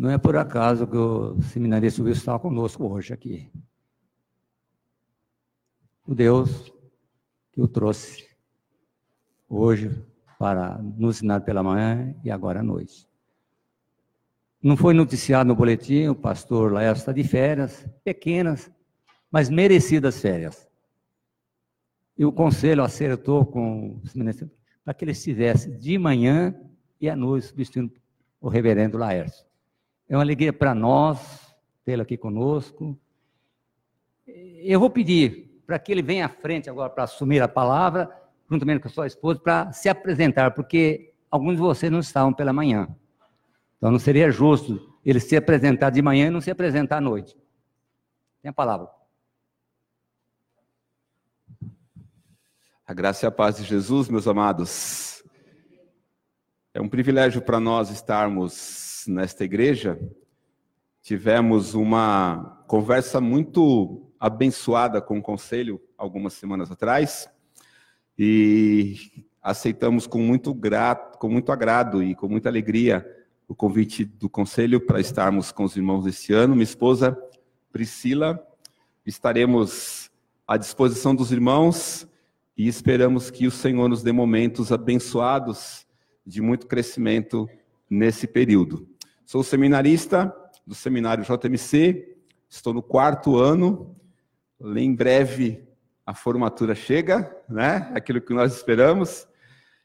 [0.00, 3.52] Não é por acaso que o seminarista Wilson está conosco hoje aqui.
[6.06, 6.72] O Deus
[7.52, 8.26] que o trouxe
[9.46, 9.90] hoje
[10.38, 13.06] para nos ensinar pela manhã e agora à noite.
[14.62, 18.72] Não foi noticiado no boletim, o pastor Laércio está de férias, pequenas,
[19.30, 20.66] mas merecidas férias.
[22.16, 24.50] E o conselho acertou com os ministros
[24.82, 26.58] para que ele estivesse de manhã
[26.98, 27.92] e à noite substituindo
[28.40, 29.49] o reverendo Laércio.
[30.10, 32.98] É uma alegria para nós tê-lo aqui conosco.
[34.26, 38.10] Eu vou pedir para que ele venha à frente agora para assumir a palavra,
[38.50, 42.52] juntamente com a sua esposa, para se apresentar, porque alguns de vocês não estavam pela
[42.52, 42.88] manhã.
[43.76, 47.38] Então não seria justo ele se apresentar de manhã e não se apresentar à noite.
[48.42, 48.88] Tem a palavra.
[52.84, 55.22] A graça e a paz de Jesus, meus amados.
[56.74, 59.98] É um privilégio para nós estarmos nesta igreja.
[61.02, 67.28] Tivemos uma conversa muito abençoada com o conselho algumas semanas atrás
[68.18, 73.06] e aceitamos com muito grato, com muito agrado e com muita alegria
[73.48, 76.54] o convite do conselho para estarmos com os irmãos este ano.
[76.54, 77.18] Minha esposa
[77.72, 78.38] Priscila,
[79.06, 80.10] estaremos
[80.46, 82.06] à disposição dos irmãos
[82.56, 85.86] e esperamos que o Senhor nos dê momentos abençoados
[86.26, 87.48] de muito crescimento
[87.88, 88.89] nesse período.
[89.30, 90.34] Sou seminarista
[90.66, 92.16] do seminário JMC,
[92.48, 93.96] estou no quarto ano,
[94.74, 95.68] em breve
[96.04, 97.92] a formatura chega, né?
[97.94, 99.28] Aquilo que nós esperamos,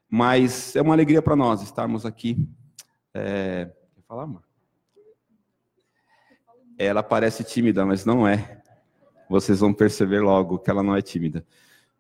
[0.10, 2.50] mas é uma alegria para nós estarmos aqui
[3.14, 3.66] é...
[3.94, 4.42] Quer falar, amor?
[6.76, 8.64] Ela parece tímida, mas não é.
[9.30, 11.46] Vocês vão perceber logo que ela não é tímida.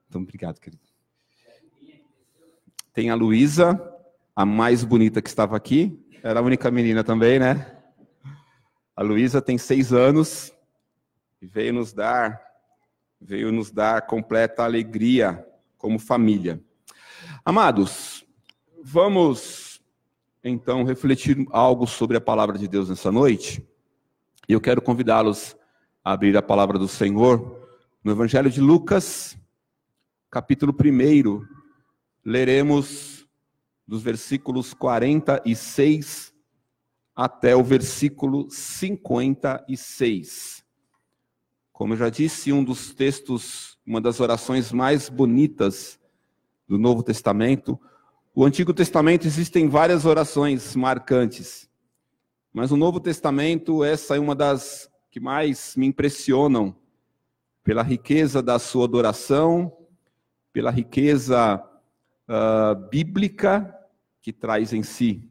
[0.09, 0.81] Então, obrigado, querido.
[2.91, 3.79] Tem a Luísa,
[4.35, 6.03] a mais bonita que estava aqui.
[6.25, 7.71] Era a única menina também, né?
[8.95, 10.51] A Luísa tem seis anos
[11.39, 12.41] e veio nos dar,
[13.21, 16.59] veio nos dar completa alegria como família.
[17.45, 18.25] Amados,
[18.83, 19.79] vamos
[20.43, 23.63] então refletir algo sobre a palavra de Deus nessa noite.
[24.49, 25.55] E eu quero convidá-los
[26.03, 27.69] a abrir a palavra do Senhor
[28.03, 29.37] no Evangelho de Lucas,
[30.31, 31.45] capítulo 1.
[32.25, 33.14] Leremos
[33.87, 36.33] dos versículos 46
[37.15, 40.65] até o versículo 56.
[41.71, 45.99] Como eu já disse, um dos textos, uma das orações mais bonitas
[46.67, 47.79] do Novo Testamento,
[48.33, 51.69] o Antigo Testamento existem várias orações marcantes,
[52.51, 56.75] mas no Novo Testamento essa é uma das que mais me impressionam
[57.63, 59.71] pela riqueza da sua adoração,
[60.51, 61.63] pela riqueza
[62.27, 63.73] uh, bíblica
[64.21, 65.29] que traz em si.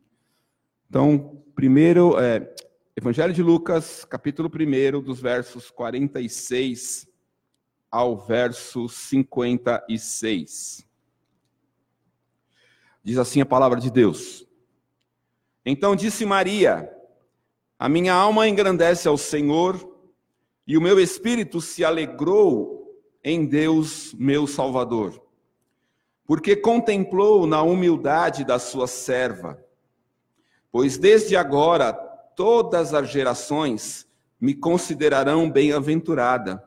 [0.88, 2.54] Então, primeiro, é,
[2.96, 7.08] Evangelho de Lucas, capítulo 1, dos versos 46
[7.90, 10.86] ao verso 56.
[13.02, 14.46] Diz assim a palavra de Deus.
[15.64, 16.90] Então disse Maria:
[17.78, 19.92] A minha alma engrandece ao Senhor,
[20.66, 25.23] e o meu espírito se alegrou em Deus, meu Salvador,
[26.26, 29.62] porque contemplou na humildade da sua serva.
[30.72, 31.92] Pois desde agora
[32.34, 34.06] todas as gerações
[34.40, 36.62] me considerarão bem-aventurada,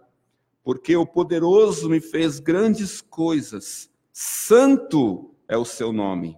[0.63, 6.37] porque o poderoso me fez grandes coisas, santo é o seu nome.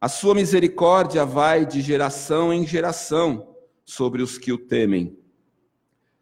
[0.00, 3.54] A sua misericórdia vai de geração em geração
[3.84, 5.16] sobre os que o temem.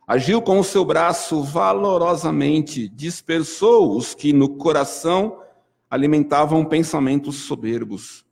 [0.06, 5.40] Agiu com o seu braço valorosamente, dispersou os que no coração
[5.90, 8.24] alimentavam pensamentos soberbos.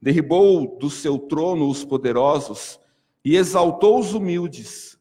[0.00, 2.80] Derribou do seu trono os poderosos
[3.24, 4.98] e exaltou os humildes.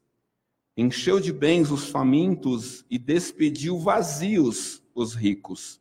[0.76, 5.80] Encheu de bens os famintos e despediu vazios os ricos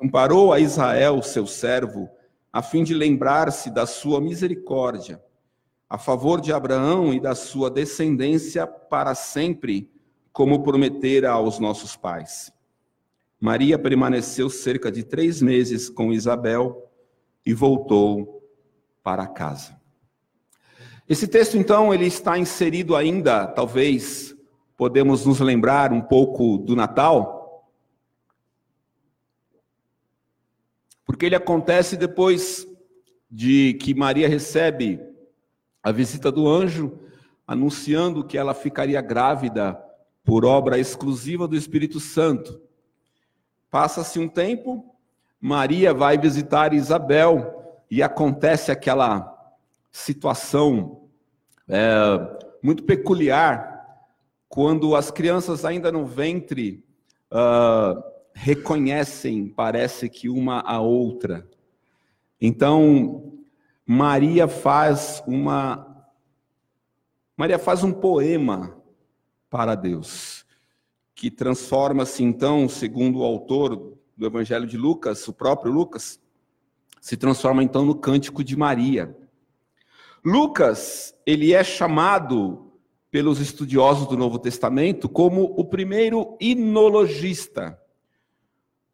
[0.00, 2.08] amparou a Israel, seu servo,
[2.52, 5.22] a fim de lembrar-se da sua misericórdia,
[5.88, 9.90] a favor de Abraão e da sua descendência para sempre,
[10.32, 12.52] como prometera aos nossos pais.
[13.40, 16.90] Maria permaneceu cerca de três meses com Isabel
[17.44, 18.42] e voltou
[19.02, 19.80] para casa.
[21.08, 24.34] Esse texto, então, ele está inserido ainda, talvez
[24.76, 27.70] podemos nos lembrar um pouco do Natal,
[31.04, 32.66] porque ele acontece depois
[33.30, 35.00] de que Maria recebe
[35.82, 36.98] a visita do anjo,
[37.46, 39.80] anunciando que ela ficaria grávida
[40.24, 42.65] por obra exclusiva do Espírito Santo.
[43.76, 44.96] Passa-se um tempo,
[45.38, 49.54] Maria vai visitar Isabel e acontece aquela
[49.92, 51.02] situação
[51.68, 51.86] é,
[52.62, 54.00] muito peculiar
[54.48, 56.82] quando as crianças ainda no ventre
[57.30, 58.02] uh,
[58.32, 61.46] reconhecem, parece que uma a outra.
[62.40, 63.34] Então,
[63.84, 66.06] Maria faz uma
[67.36, 68.74] Maria faz um poema
[69.50, 70.45] para Deus,
[71.16, 76.20] que transforma-se então, segundo o autor do Evangelho de Lucas, o próprio Lucas,
[77.00, 79.16] se transforma então no Cântico de Maria.
[80.22, 82.70] Lucas, ele é chamado
[83.10, 87.80] pelos estudiosos do Novo Testamento como o primeiro inologista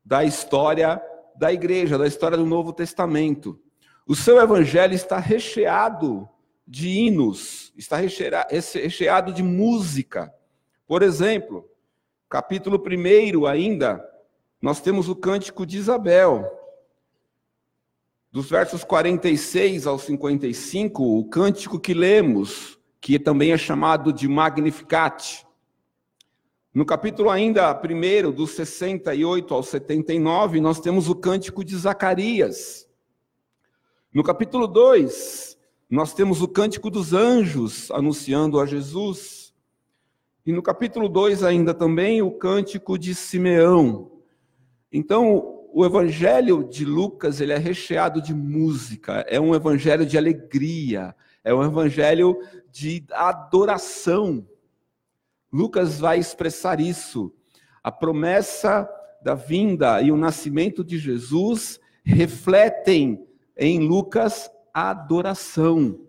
[0.05, 1.03] da história
[1.35, 3.59] da igreja, da história do Novo Testamento.
[4.07, 6.29] O seu evangelho está recheado
[6.65, 10.33] de hinos, está recheado de música.
[10.87, 11.72] Por exemplo,
[12.33, 14.03] capítulo 1 ainda,
[14.63, 16.51] nós temos o cântico de Isabel.
[18.31, 25.45] Dos versos 46 ao 55, o cântico que lemos, que também é chamado de Magnificat.
[26.73, 32.89] No capítulo ainda 1, dos 68 ao 79, nós temos o cântico de Zacarias.
[34.11, 35.59] No capítulo 2,
[35.91, 39.42] nós temos o cântico dos anjos anunciando a Jesus.
[40.45, 44.11] E no capítulo 2 ainda também o cântico de Simeão.
[44.91, 51.15] Então, o evangelho de Lucas, ele é recheado de música, é um evangelho de alegria,
[51.45, 52.37] é um evangelho
[52.71, 54.47] de adoração.
[55.53, 57.33] Lucas vai expressar isso.
[57.83, 58.89] A promessa
[59.23, 63.25] da vinda e o nascimento de Jesus refletem
[63.57, 66.01] em Lucas adoração.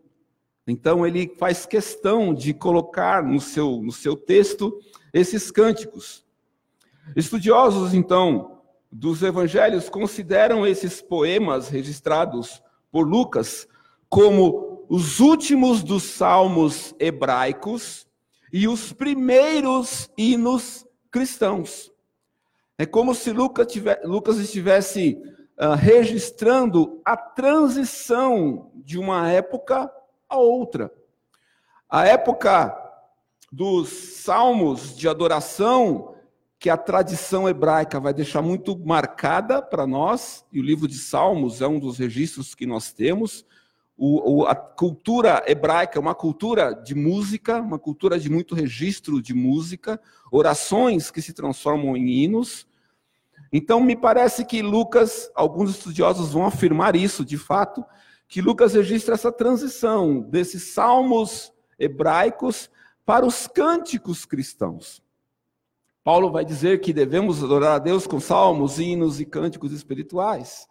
[0.65, 4.79] Então ele faz questão de colocar no seu, no seu texto
[5.13, 6.25] esses cânticos.
[7.15, 8.61] Estudiosos, então,
[8.91, 13.67] dos evangelhos consideram esses poemas registrados por Lucas
[14.07, 18.07] como os últimos dos salmos hebraicos
[18.51, 21.91] e os primeiros hinos cristãos.
[22.77, 23.67] É como se Lucas,
[24.03, 25.17] Lucas estivesse
[25.59, 29.91] uh, registrando a transição de uma época
[30.33, 30.91] a outra.
[31.89, 32.75] A época
[33.51, 36.15] dos salmos de adoração,
[36.57, 41.61] que a tradição hebraica vai deixar muito marcada para nós, e o livro de Salmos
[41.61, 43.45] é um dos registros que nós temos.
[43.95, 49.21] O, o, a cultura hebraica é uma cultura de música, uma cultura de muito registro
[49.21, 50.01] de música,
[50.31, 52.65] orações que se transformam em hinos.
[53.51, 57.85] Então, me parece que Lucas, alguns estudiosos vão afirmar isso, de fato,
[58.33, 62.67] que Lucas registra essa transição desses salmos hebraicos
[63.05, 65.03] para os cânticos cristãos.
[66.03, 70.67] Paulo vai dizer que devemos adorar a Deus com salmos, hinos e cânticos espirituais.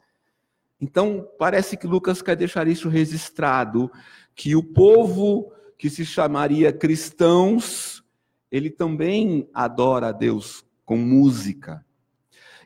[0.80, 3.88] Então, parece que Lucas quer deixar isso registrado,
[4.34, 8.02] que o povo que se chamaria cristãos,
[8.50, 11.86] ele também adora a Deus com música.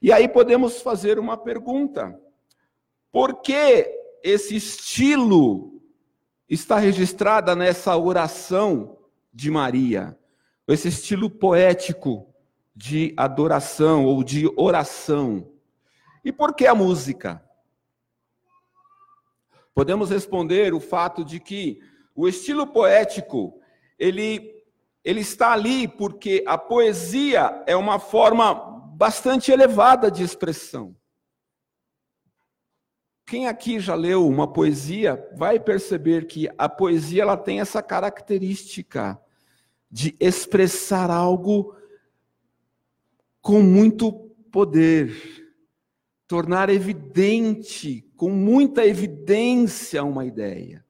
[0.01, 2.19] E aí podemos fazer uma pergunta:
[3.13, 5.81] por que esse estilo
[6.49, 8.99] está registrado nessa oração
[9.33, 10.19] de Maria?
[10.67, 12.35] Esse estilo poético
[12.75, 15.49] de adoração ou de oração?
[16.25, 17.41] E por que a música?
[19.73, 21.79] Podemos responder o fato de que
[22.13, 23.61] o estilo poético,
[23.97, 24.55] ele
[25.05, 28.53] ele está ali porque a poesia é uma forma
[28.97, 30.97] bastante elevada de expressão.
[33.27, 39.21] Quem aqui já leu uma poesia vai perceber que a poesia ela tem essa característica
[39.91, 41.75] de expressar algo
[43.43, 44.13] com muito
[44.53, 45.13] poder,
[46.29, 50.85] tornar evidente, com muita evidência, uma ideia.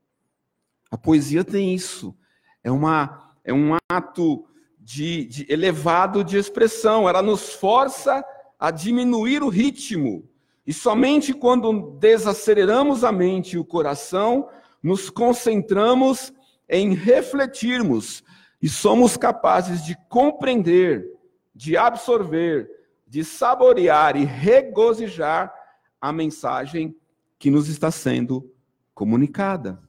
[0.91, 2.15] A poesia tem isso.
[2.63, 4.47] É, uma, é um ato
[4.79, 8.23] de, de elevado de expressão, ela nos força
[8.59, 10.29] a diminuir o ritmo.
[10.67, 14.49] E somente quando desaceleramos a mente e o coração,
[14.83, 16.33] nos concentramos
[16.69, 18.25] em refletirmos
[18.61, 21.07] e somos capazes de compreender,
[21.55, 22.69] de absorver,
[23.07, 25.55] de saborear e regozijar
[26.01, 26.97] a mensagem
[27.39, 28.53] que nos está sendo
[28.95, 29.81] comunicada.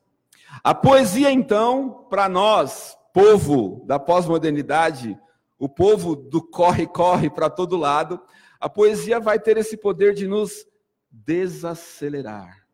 [0.63, 5.17] A poesia, então, para nós, povo da pós-modernidade,
[5.57, 8.22] o povo do corre-corre para todo lado,
[8.60, 10.66] a poesia vai ter esse poder de nos
[11.12, 12.66] desacelerar.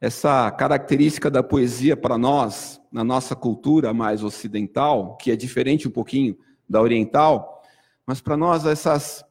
[0.00, 5.90] Essa característica da poesia para nós, na nossa cultura mais ocidental, que é diferente um
[5.90, 6.38] pouquinho
[6.68, 7.62] da oriental,
[8.06, 9.22] mas para nós essas,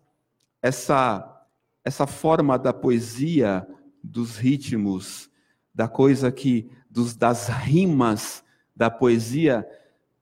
[0.61, 1.45] essa,
[1.83, 3.67] essa forma da poesia,
[4.03, 5.29] dos ritmos,
[5.73, 8.43] da coisa que dos, das rimas
[8.75, 9.67] da poesia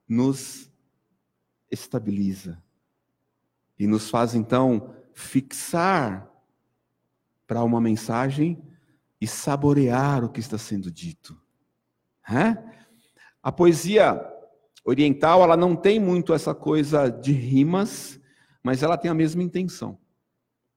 [0.07, 0.71] nos
[1.69, 2.57] estabiliza
[3.79, 6.29] e nos faz então fixar
[7.45, 8.61] para uma mensagem
[9.19, 11.39] e saborear o que está sendo dito.
[13.41, 14.21] A poesia
[14.83, 18.19] oriental ela não tem muito essa coisa de rimas,
[18.61, 19.97] mas ela tem a mesma intenção: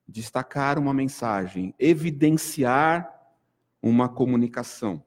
[0.07, 3.13] destacar uma mensagem, evidenciar
[3.83, 5.03] uma comunicação.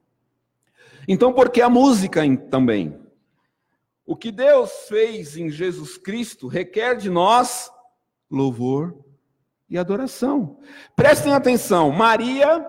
[1.06, 2.20] Então, por que a música
[2.50, 2.98] também?
[4.06, 7.70] O que Deus fez em Jesus Cristo requer de nós
[8.30, 8.96] louvor
[9.68, 10.58] e adoração.
[10.94, 12.68] Prestem atenção, Maria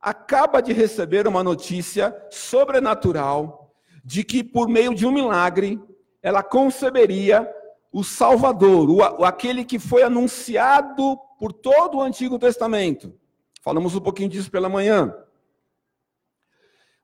[0.00, 5.78] acaba de receber uma notícia sobrenatural de que por meio de um milagre
[6.22, 7.50] ela conceberia
[7.92, 13.14] o Salvador, o, aquele que foi anunciado por todo o Antigo Testamento.
[13.62, 15.14] Falamos um pouquinho disso pela manhã.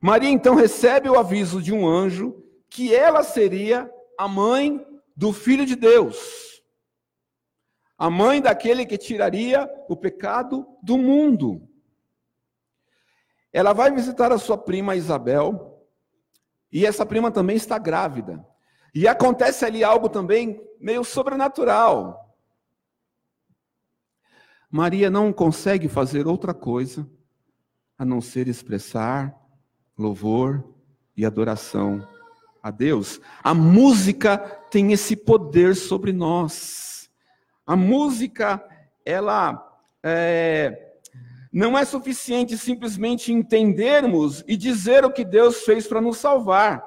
[0.00, 4.84] Maria então recebe o aviso de um anjo que ela seria a mãe
[5.16, 6.45] do Filho de Deus,
[7.98, 11.66] a mãe daquele que tiraria o pecado do mundo.
[13.52, 15.82] Ela vai visitar a sua prima Isabel,
[16.70, 18.44] e essa prima também está grávida.
[18.94, 22.36] E acontece ali algo também meio sobrenatural.
[24.70, 27.08] Maria não consegue fazer outra coisa
[27.96, 29.34] a não ser expressar
[29.96, 30.62] louvor
[31.16, 32.06] e adoração
[32.62, 33.20] a Deus.
[33.42, 34.36] A música
[34.70, 36.95] tem esse poder sobre nós.
[37.66, 38.64] A música,
[39.04, 39.66] ela
[40.02, 40.94] é,
[41.52, 46.84] não é suficiente simplesmente entendermos e dizer o que Deus fez para nos salvar.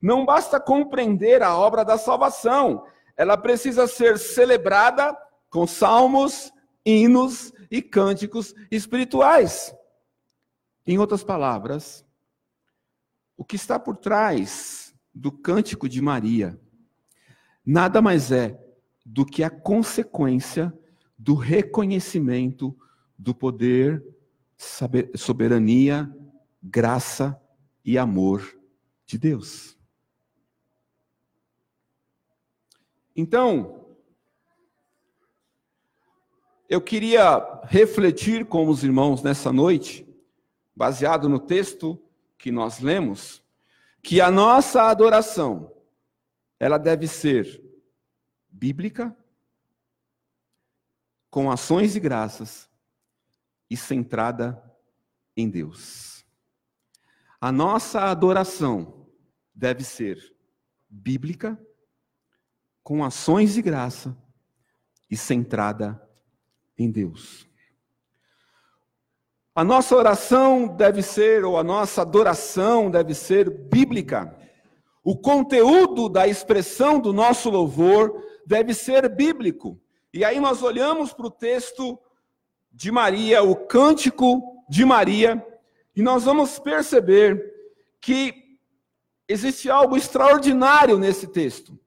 [0.00, 5.16] Não basta compreender a obra da salvação, ela precisa ser celebrada
[5.50, 6.52] com salmos,
[6.84, 9.74] hinos e cânticos espirituais.
[10.86, 12.04] Em outras palavras,
[13.36, 16.58] o que está por trás do cântico de Maria
[17.64, 18.65] nada mais é
[19.08, 20.76] do que a consequência
[21.16, 22.76] do reconhecimento
[23.16, 24.04] do poder,
[25.14, 26.12] soberania,
[26.60, 27.40] graça
[27.84, 28.58] e amor
[29.06, 29.78] de Deus.
[33.14, 33.86] Então,
[36.68, 40.04] eu queria refletir com os irmãos nessa noite,
[40.74, 41.96] baseado no texto
[42.36, 43.40] que nós lemos,
[44.02, 45.72] que a nossa adoração
[46.58, 47.65] ela deve ser
[48.56, 49.14] bíblica,
[51.30, 52.70] com ações de graças
[53.68, 54.62] e centrada
[55.36, 56.24] em Deus.
[57.38, 59.06] A nossa adoração
[59.54, 60.34] deve ser
[60.88, 61.60] bíblica,
[62.82, 64.16] com ações de graça
[65.10, 66.00] e centrada
[66.78, 67.46] em Deus.
[69.54, 74.34] A nossa oração deve ser, ou a nossa adoração deve ser bíblica.
[75.04, 79.78] O conteúdo da expressão do nosso louvor deve ser bíblico.
[80.14, 81.98] E aí nós olhamos para o texto
[82.72, 85.44] de Maria, o cântico de Maria,
[85.94, 87.52] e nós vamos perceber
[88.00, 88.58] que
[89.28, 91.78] existe algo extraordinário nesse texto.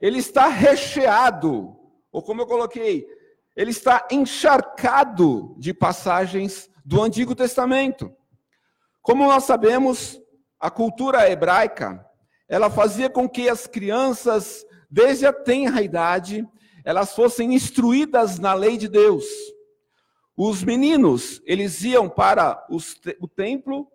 [0.00, 1.76] Ele está recheado,
[2.10, 3.06] ou como eu coloquei,
[3.54, 8.14] ele está encharcado de passagens do Antigo Testamento.
[9.00, 10.20] Como nós sabemos,
[10.58, 12.04] a cultura hebraica,
[12.48, 16.46] ela fazia com que as crianças, desde a tenra idade,
[16.84, 19.24] elas fossem instruídas na lei de Deus.
[20.36, 23.90] Os meninos, eles iam para os, o templo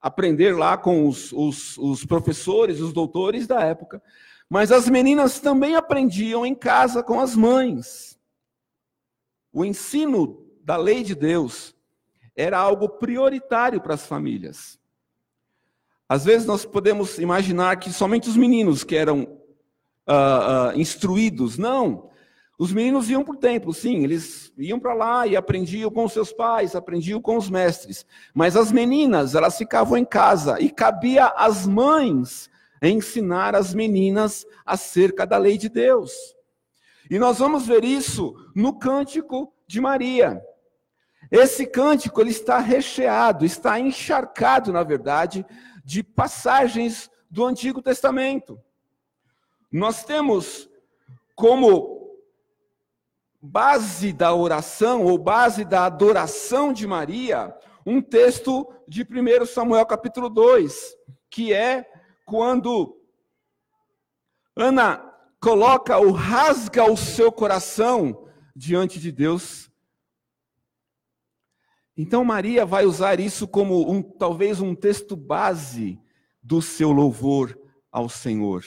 [0.00, 4.02] aprender lá com os, os, os professores, os doutores da época,
[4.48, 8.18] mas as meninas também aprendiam em casa com as mães.
[9.52, 11.74] O ensino da lei de Deus
[12.34, 14.80] era algo prioritário para as famílias.
[16.08, 19.41] Às vezes nós podemos imaginar que somente os meninos que eram
[20.08, 21.58] uh, uh, instruídos.
[21.58, 22.10] Não.
[22.58, 26.32] Os meninos iam para o templo, sim, eles iam para lá e aprendiam com seus
[26.32, 28.06] pais, aprendiam com os mestres.
[28.32, 32.48] Mas as meninas, elas ficavam em casa e cabia às mães
[32.80, 36.12] ensinar as meninas acerca da lei de Deus.
[37.10, 40.40] E nós vamos ver isso no cântico de Maria.
[41.30, 45.44] Esse cântico ele está recheado, está encharcado, na verdade,
[45.84, 48.60] de passagens do Antigo Testamento.
[49.72, 50.68] Nós temos
[51.34, 52.18] como
[53.40, 60.28] base da oração ou base da adoração de Maria um texto de 1 Samuel capítulo
[60.28, 60.94] 2,
[61.30, 61.90] que é
[62.26, 63.00] quando
[64.54, 65.10] Ana
[65.40, 69.70] coloca ou rasga o seu coração diante de Deus.
[71.96, 75.98] Então Maria vai usar isso como um, talvez um texto base
[76.42, 77.58] do seu louvor
[77.90, 78.62] ao Senhor.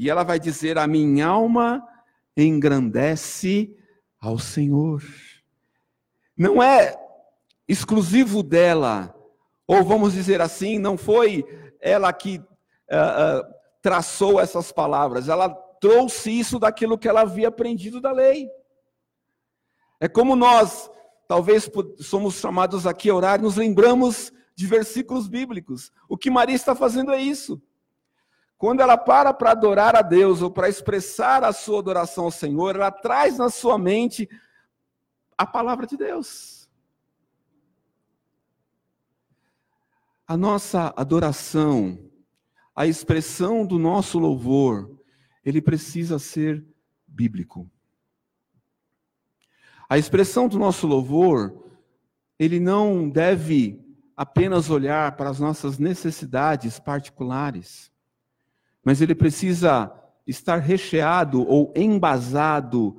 [0.00, 1.86] E ela vai dizer: A minha alma
[2.34, 3.76] engrandece
[4.18, 5.02] ao Senhor.
[6.34, 6.96] Não é
[7.68, 9.14] exclusivo dela,
[9.66, 11.44] ou vamos dizer assim, não foi
[11.78, 18.00] ela que uh, uh, traçou essas palavras, ela trouxe isso daquilo que ela havia aprendido
[18.00, 18.48] da lei.
[20.00, 20.90] É como nós,
[21.28, 25.92] talvez somos chamados aqui a orar, nos lembramos de versículos bíblicos.
[26.08, 27.60] O que Maria está fazendo é isso.
[28.60, 32.76] Quando ela para para adorar a Deus ou para expressar a sua adoração ao Senhor,
[32.76, 34.28] ela traz na sua mente
[35.38, 36.68] a palavra de Deus.
[40.26, 41.98] A nossa adoração,
[42.76, 44.94] a expressão do nosso louvor,
[45.42, 46.62] ele precisa ser
[47.06, 47.66] bíblico.
[49.88, 51.64] A expressão do nosso louvor,
[52.38, 53.82] ele não deve
[54.14, 57.90] apenas olhar para as nossas necessidades particulares
[58.84, 59.92] mas ele precisa
[60.26, 62.96] estar recheado ou embasado.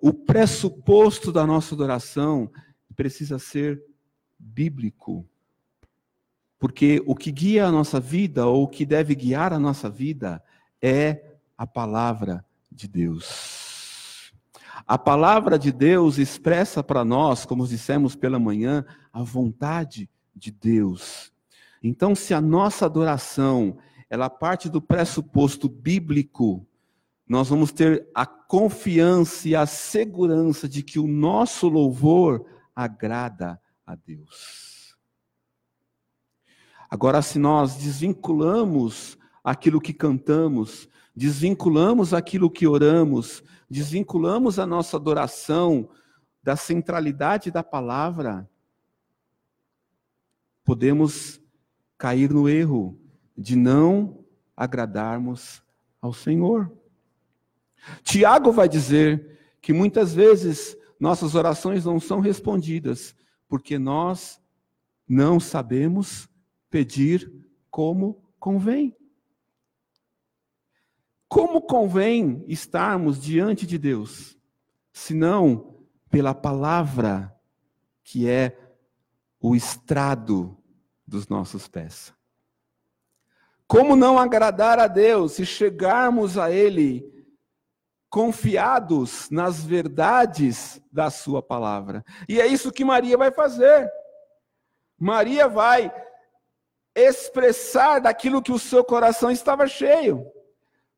[0.00, 2.50] O pressuposto da nossa adoração
[2.94, 3.82] precisa ser
[4.38, 5.26] bíblico.
[6.58, 10.42] Porque o que guia a nossa vida, ou o que deve guiar a nossa vida,
[10.82, 14.32] é a palavra de Deus.
[14.86, 21.32] A palavra de Deus expressa para nós, como dissemos pela manhã, a vontade de Deus.
[21.82, 23.76] Então, se a nossa adoração
[24.10, 26.66] ela parte do pressuposto bíblico,
[27.28, 33.94] nós vamos ter a confiança e a segurança de que o nosso louvor agrada a
[33.94, 34.96] Deus.
[36.88, 45.90] Agora, se nós desvinculamos aquilo que cantamos, desvinculamos aquilo que oramos, desvinculamos a nossa adoração
[46.42, 48.48] da centralidade da palavra,
[50.64, 51.42] podemos
[51.98, 52.98] cair no erro
[53.38, 54.24] de não
[54.56, 55.62] agradarmos
[56.02, 56.70] ao Senhor.
[58.02, 63.14] Tiago vai dizer que muitas vezes nossas orações não são respondidas
[63.48, 64.40] porque nós
[65.08, 66.28] não sabemos
[66.68, 67.32] pedir
[67.70, 68.94] como convém.
[71.28, 74.36] Como convém estarmos diante de Deus,
[74.92, 75.76] senão
[76.10, 77.34] pela palavra
[78.02, 78.58] que é
[79.40, 80.56] o estrado
[81.06, 82.17] dos nossos pés?
[83.68, 87.06] Como não agradar a Deus se chegarmos a Ele
[88.08, 92.02] confiados nas verdades da Sua palavra?
[92.26, 93.86] E é isso que Maria vai fazer.
[94.98, 95.92] Maria vai
[96.96, 100.24] expressar daquilo que o seu coração estava cheio.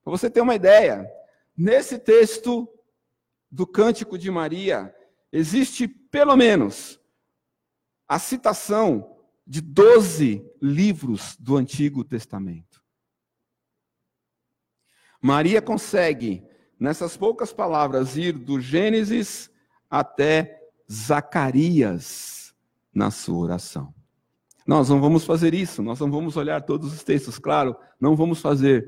[0.05, 1.11] Para você ter uma ideia,
[1.59, 2.69] nesse texto
[3.51, 4.95] do Cântico de Maria,
[5.33, 7.01] existe pelo menos
[8.09, 9.10] a citação
[9.51, 12.81] de 12 livros do Antigo Testamento.
[15.21, 16.45] Maria consegue,
[16.79, 19.51] nessas poucas palavras, ir do Gênesis
[19.91, 22.55] até Zacarias
[22.95, 23.93] na sua oração.
[24.65, 28.41] Nós não vamos fazer isso, nós não vamos olhar todos os textos, claro, não vamos
[28.41, 28.87] fazer.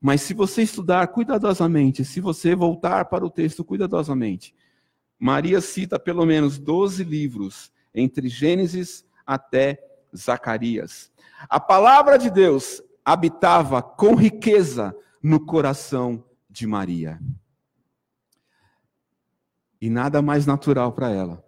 [0.00, 4.54] Mas se você estudar cuidadosamente, se você voltar para o texto cuidadosamente,
[5.18, 11.10] Maria cita pelo menos 12 livros, entre Gênesis até Zacarias.
[11.48, 17.20] A palavra de Deus habitava com riqueza no coração de Maria.
[19.80, 21.44] E nada mais natural para ela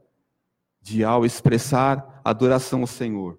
[0.81, 3.39] de ao expressar adoração ao Senhor,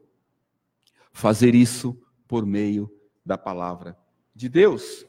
[1.12, 2.92] fazer isso por meio
[3.26, 3.98] da palavra
[4.36, 5.06] de Deus.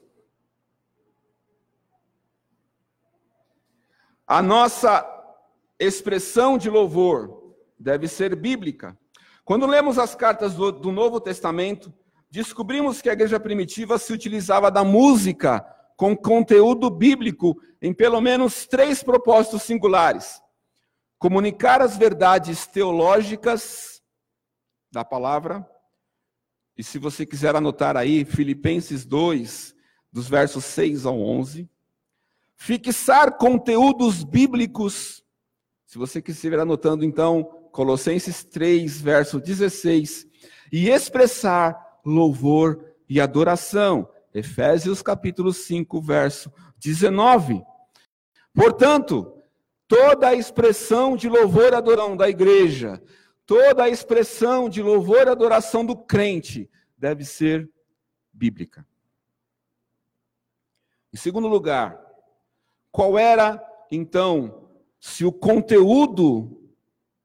[4.26, 5.04] A nossa
[5.78, 8.96] expressão de louvor deve ser bíblica.
[9.50, 11.92] Quando lemos as cartas do, do Novo Testamento,
[12.30, 15.60] descobrimos que a igreja primitiva se utilizava da música
[15.96, 20.40] com conteúdo bíblico em pelo menos três propósitos singulares:
[21.18, 24.00] comunicar as verdades teológicas
[24.88, 25.68] da palavra,
[26.76, 29.74] e se você quiser anotar aí, Filipenses 2,
[30.12, 31.68] dos versos 6 ao 11,
[32.54, 35.24] fixar conteúdos bíblicos,
[35.86, 40.28] se você quiser anotando então, Colossenses 3, verso 16,
[40.70, 44.06] e expressar louvor e adoração.
[44.34, 47.64] Efésios capítulo 5, verso 19.
[48.52, 49.32] Portanto,
[49.88, 53.02] toda a expressão de louvor e adoração da igreja,
[53.46, 57.66] toda a expressão de louvor e adoração do crente deve ser
[58.30, 58.86] bíblica.
[61.10, 61.98] Em segundo lugar,
[62.92, 63.58] qual era
[63.90, 64.68] então,
[65.00, 66.58] se o conteúdo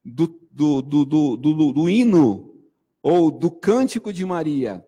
[0.06, 2.56] do, do, do, do, do, do hino
[3.04, 4.86] ou do cântico de Maria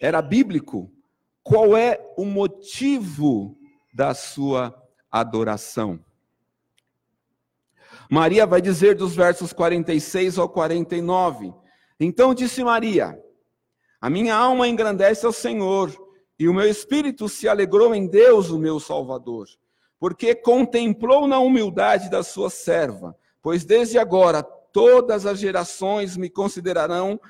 [0.00, 0.88] era bíblico,
[1.42, 3.58] qual é o motivo
[3.92, 4.72] da sua
[5.10, 5.98] adoração?
[8.08, 11.52] Maria vai dizer dos versos 46 ao 49.
[11.98, 13.18] Então disse Maria:
[14.00, 15.92] A minha alma engrandece ao Senhor,
[16.38, 19.48] e o meu espírito se alegrou em Deus, o meu Salvador,
[19.98, 27.20] porque contemplou na humildade da sua serva, pois desde agora todas as gerações me considerarão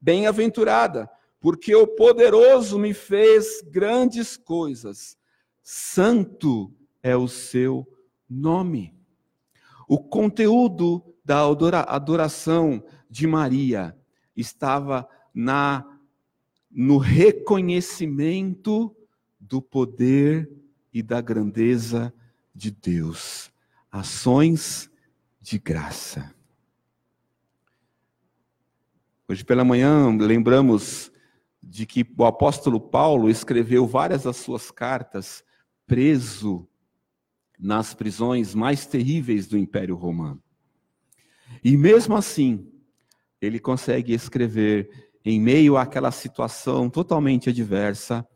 [0.00, 5.18] bem-aventurada, porque o poderoso me fez grandes coisas.
[5.62, 7.86] Santo é o seu
[8.28, 8.94] nome.
[9.86, 11.42] O conteúdo da
[11.86, 13.94] adoração de Maria
[14.34, 15.86] estava na
[16.70, 18.96] no reconhecimento
[19.38, 20.50] do poder
[20.92, 22.12] e da grandeza
[22.52, 23.52] de Deus.
[23.92, 24.90] Ações
[25.40, 26.33] de graça.
[29.26, 31.10] Hoje pela manhã lembramos
[31.62, 35.42] de que o apóstolo Paulo escreveu várias das suas cartas
[35.86, 36.68] preso
[37.58, 40.42] nas prisões mais terríveis do Império Romano.
[41.62, 42.70] E mesmo assim,
[43.40, 44.90] ele consegue escrever
[45.24, 48.28] em meio àquela situação totalmente adversa: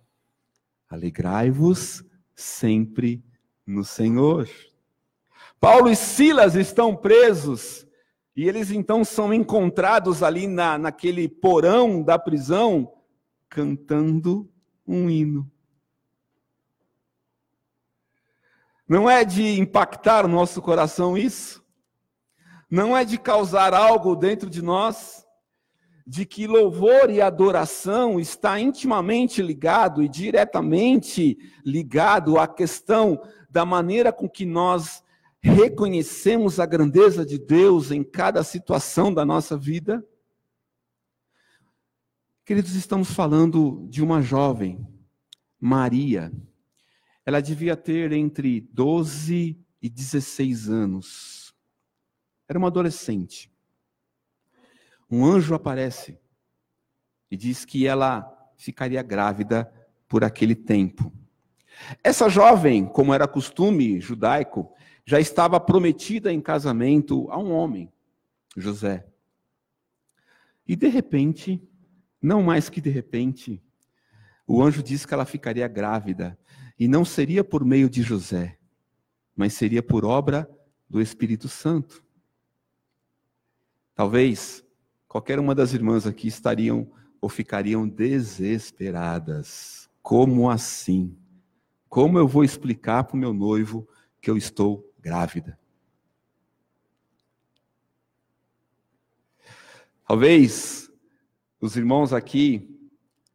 [0.88, 2.02] alegrai-vos
[2.34, 3.22] sempre
[3.66, 4.48] no Senhor.
[5.60, 7.86] Paulo e Silas estão presos
[8.38, 12.94] e eles então são encontrados ali na, naquele porão da prisão
[13.48, 14.48] cantando
[14.86, 15.50] um hino.
[18.88, 21.64] Não é de impactar o nosso coração isso?
[22.70, 25.26] Não é de causar algo dentro de nós?
[26.06, 33.20] de que louvor e adoração está intimamente ligado e diretamente ligado à questão
[33.50, 35.04] da maneira com que nós
[35.42, 40.04] reconhecemos a grandeza de Deus em cada situação da nossa vida.
[42.44, 44.86] Queridos, estamos falando de uma jovem,
[45.60, 46.32] Maria.
[47.24, 51.54] Ela devia ter entre 12 e 16 anos.
[52.48, 53.50] Era uma adolescente
[55.10, 56.18] um anjo aparece
[57.30, 59.72] e diz que ela ficaria grávida
[60.06, 61.12] por aquele tempo.
[62.02, 64.70] Essa jovem, como era costume judaico,
[65.08, 67.90] já estava prometida em casamento a um homem,
[68.54, 69.06] José.
[70.66, 71.66] E de repente,
[72.20, 73.64] não mais que de repente,
[74.46, 76.38] o anjo disse que ela ficaria grávida,
[76.78, 78.58] e não seria por meio de José,
[79.34, 80.46] mas seria por obra
[80.86, 82.04] do Espírito Santo.
[83.94, 84.62] Talvez
[85.08, 86.86] qualquer uma das irmãs aqui estariam
[87.18, 89.88] ou ficariam desesperadas.
[90.02, 91.16] Como assim?
[91.88, 93.88] Como eu vou explicar para o meu noivo
[94.20, 95.58] que eu estou grávida?
[100.06, 100.90] Talvez
[101.58, 102.78] os irmãos aqui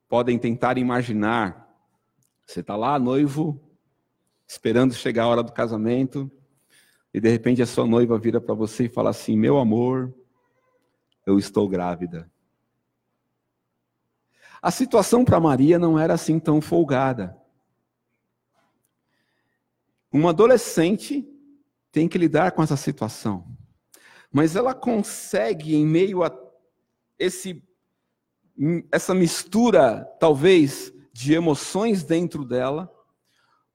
[0.07, 1.67] podem tentar imaginar.
[2.45, 3.59] Você está lá, noivo,
[4.47, 6.31] esperando chegar a hora do casamento,
[7.11, 10.13] e de repente a sua noiva vira para você e fala assim: Meu amor,
[11.25, 12.31] eu estou grávida.
[14.61, 17.35] A situação para Maria não era assim tão folgada.
[20.11, 21.32] Uma adolescente
[21.93, 23.45] tem que lidar com essa situação.
[24.31, 26.35] Mas ela consegue, em meio a
[27.19, 27.63] esse,
[28.91, 32.91] essa mistura, talvez, de emoções dentro dela,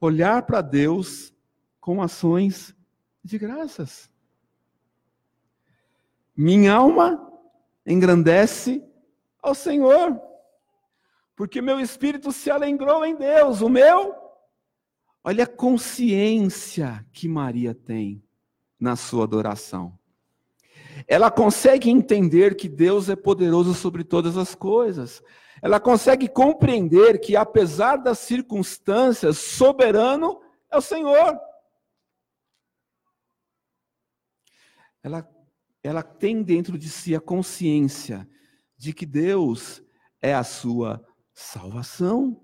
[0.00, 1.32] olhar para Deus
[1.80, 2.74] com ações
[3.22, 4.10] de graças.
[6.36, 7.24] Minha alma
[7.86, 8.84] engrandece
[9.40, 10.20] ao Senhor,
[11.36, 14.27] porque meu espírito se alegrou em Deus, o meu.
[15.22, 18.22] Olha a consciência que Maria tem
[18.78, 19.98] na sua adoração.
[21.06, 25.22] Ela consegue entender que Deus é poderoso sobre todas as coisas.
[25.60, 31.38] Ela consegue compreender que, apesar das circunstâncias, soberano é o Senhor.
[35.02, 35.28] Ela
[35.82, 38.28] ela tem dentro de si a consciência
[38.76, 39.82] de que Deus
[40.20, 42.40] é a sua salvação,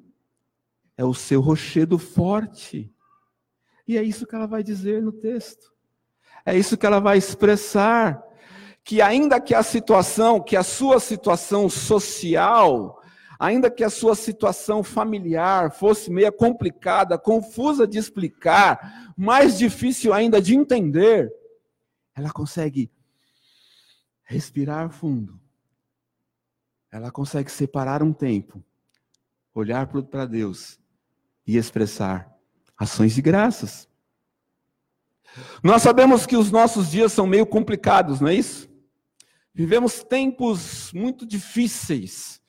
[0.97, 2.93] é o seu rochedo forte.
[3.87, 5.73] E é isso que ela vai dizer no texto.
[6.47, 8.23] É isso que ela vai expressar.
[8.83, 13.01] Que ainda que a situação, que a sua situação social,
[13.39, 20.41] ainda que a sua situação familiar fosse meia complicada, confusa de explicar, mais difícil ainda
[20.41, 21.33] de entender,
[22.15, 22.91] ela consegue
[24.23, 25.41] respirar fundo.
[26.93, 28.63] Ela consegue separar um tempo,
[29.53, 30.79] olhar para Deus
[31.47, 32.33] e expressar
[32.79, 33.89] ações de graças.
[35.63, 38.69] Nós sabemos que os nossos dias são meio complicados, não é isso?
[39.53, 42.41] Vivemos tempos muito difíceis.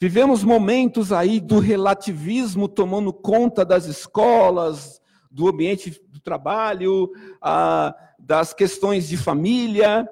[0.00, 7.10] Vivemos momentos aí do relativismo tomando conta das escolas, do ambiente do trabalho,
[7.42, 10.08] ah, das questões de família.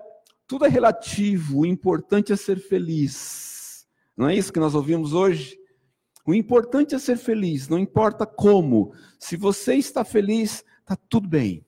[0.46, 3.86] Tudo é relativo, o importante é ser feliz.
[4.16, 5.56] Não é isso que nós ouvimos hoje?
[6.26, 8.92] O importante é ser feliz, não importa como.
[9.16, 11.64] Se você está feliz, está tudo bem.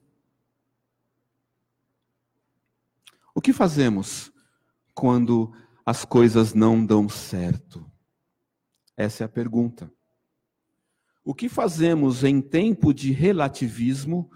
[3.33, 4.33] O que fazemos
[4.93, 5.53] quando
[5.85, 7.89] as coisas não dão certo?
[8.97, 9.89] Essa é a pergunta.
[11.23, 14.29] O que fazemos em tempo de relativismo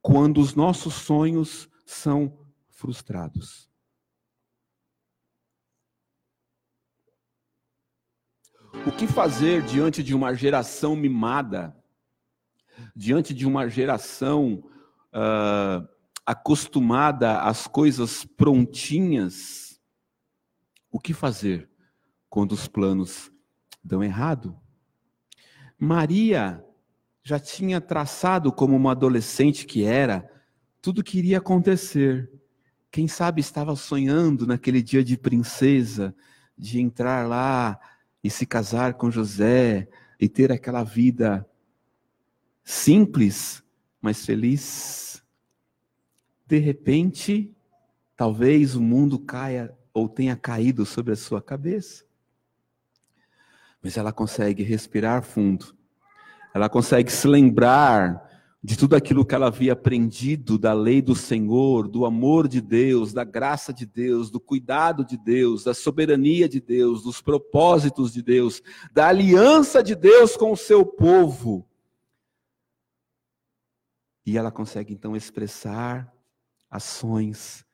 [0.00, 3.68] quando os nossos sonhos são frustrados?
[8.82, 11.74] O que fazer diante de uma geração mimada,
[12.94, 14.62] diante de uma geração
[15.14, 15.88] uh,
[16.26, 19.80] acostumada às coisas prontinhas?
[20.90, 21.70] O que fazer
[22.28, 23.30] quando os planos
[23.82, 24.54] dão errado?
[25.78, 26.62] Maria
[27.22, 30.30] já tinha traçado como uma adolescente que era
[30.82, 32.30] tudo que iria acontecer.
[32.90, 36.14] Quem sabe estava sonhando naquele dia de princesa,
[36.56, 37.80] de entrar lá
[38.24, 39.86] e se casar com José
[40.18, 41.46] e ter aquela vida
[42.64, 43.62] simples,
[44.00, 45.22] mas feliz.
[46.46, 47.54] De repente,
[48.16, 52.04] talvez o mundo caia ou tenha caído sobre a sua cabeça.
[53.82, 55.76] Mas ela consegue respirar fundo.
[56.54, 58.33] Ela consegue se lembrar
[58.64, 63.12] de tudo aquilo que ela havia aprendido da lei do Senhor, do amor de Deus,
[63.12, 68.22] da graça de Deus, do cuidado de Deus, da soberania de Deus, dos propósitos de
[68.22, 71.68] Deus, da aliança de Deus com o seu povo.
[74.24, 76.10] E ela consegue então expressar
[76.70, 77.66] ações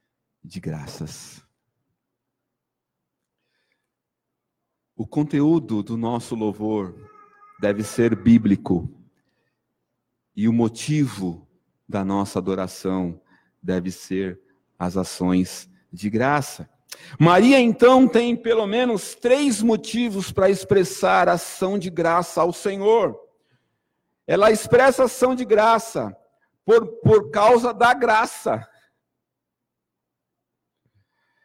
[0.42, 1.40] de graças.
[4.96, 6.96] O conteúdo do nosso louvor
[7.60, 8.99] deve ser bíblico
[10.36, 11.46] e o motivo
[11.88, 13.20] da nossa adoração
[13.62, 14.40] deve ser
[14.78, 16.68] as ações de graça.
[17.18, 23.18] Maria, então, tem pelo menos três motivos para expressar ação de graça ao Senhor.
[24.26, 26.16] Ela expressa ação de graça
[26.64, 28.66] por, por causa da graça.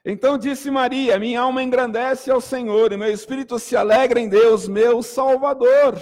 [0.05, 4.67] Então disse Maria: Minha alma engrandece ao Senhor, e meu espírito se alegra em Deus,
[4.67, 5.99] meu Salvador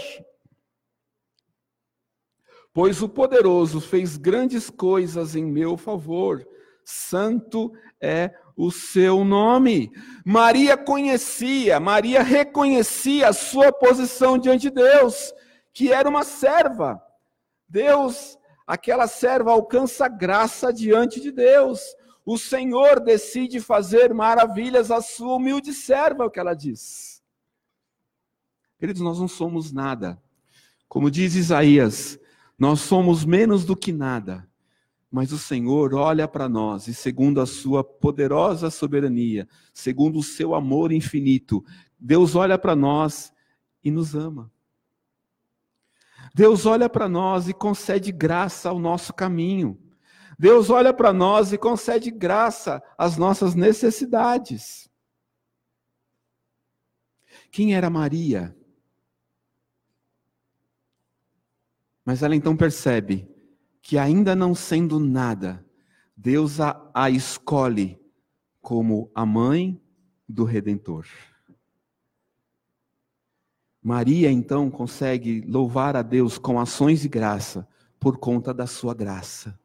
[2.73, 6.45] pois o poderoso fez grandes coisas em meu favor.
[6.83, 9.91] Santo é o seu nome.
[10.25, 15.33] Maria conhecia, Maria reconhecia a sua posição diante de Deus,
[15.71, 17.01] que era uma serva.
[17.69, 21.79] Deus, aquela serva alcança graça diante de Deus.
[22.25, 27.21] O Senhor decide fazer maravilhas à sua humilde serva, é o que ela diz.
[28.79, 30.21] Queridos, nós não somos nada.
[30.87, 32.19] Como diz Isaías,
[32.63, 34.49] nós somos menos do que nada,
[35.11, 40.55] mas o Senhor olha para nós e, segundo a sua poderosa soberania, segundo o seu
[40.55, 41.61] amor infinito,
[41.99, 43.33] Deus olha para nós
[43.83, 44.49] e nos ama.
[46.33, 49.77] Deus olha para nós e concede graça ao nosso caminho.
[50.39, 54.89] Deus olha para nós e concede graça às nossas necessidades.
[57.51, 58.55] Quem era Maria?
[62.05, 63.27] Mas ela então percebe
[63.81, 65.65] que, ainda não sendo nada,
[66.15, 67.99] Deus a, a escolhe
[68.61, 69.81] como a mãe
[70.27, 71.05] do Redentor.
[73.81, 77.67] Maria então consegue louvar a Deus com ações de graça
[77.99, 79.59] por conta da sua graça.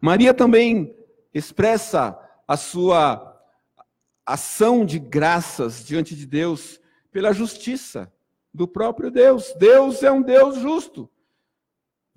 [0.00, 0.96] Maria também
[1.32, 3.38] expressa a sua
[4.24, 6.80] ação de graças diante de Deus
[7.12, 8.10] pela justiça
[8.52, 9.54] do próprio Deus.
[9.58, 11.10] Deus é um Deus justo.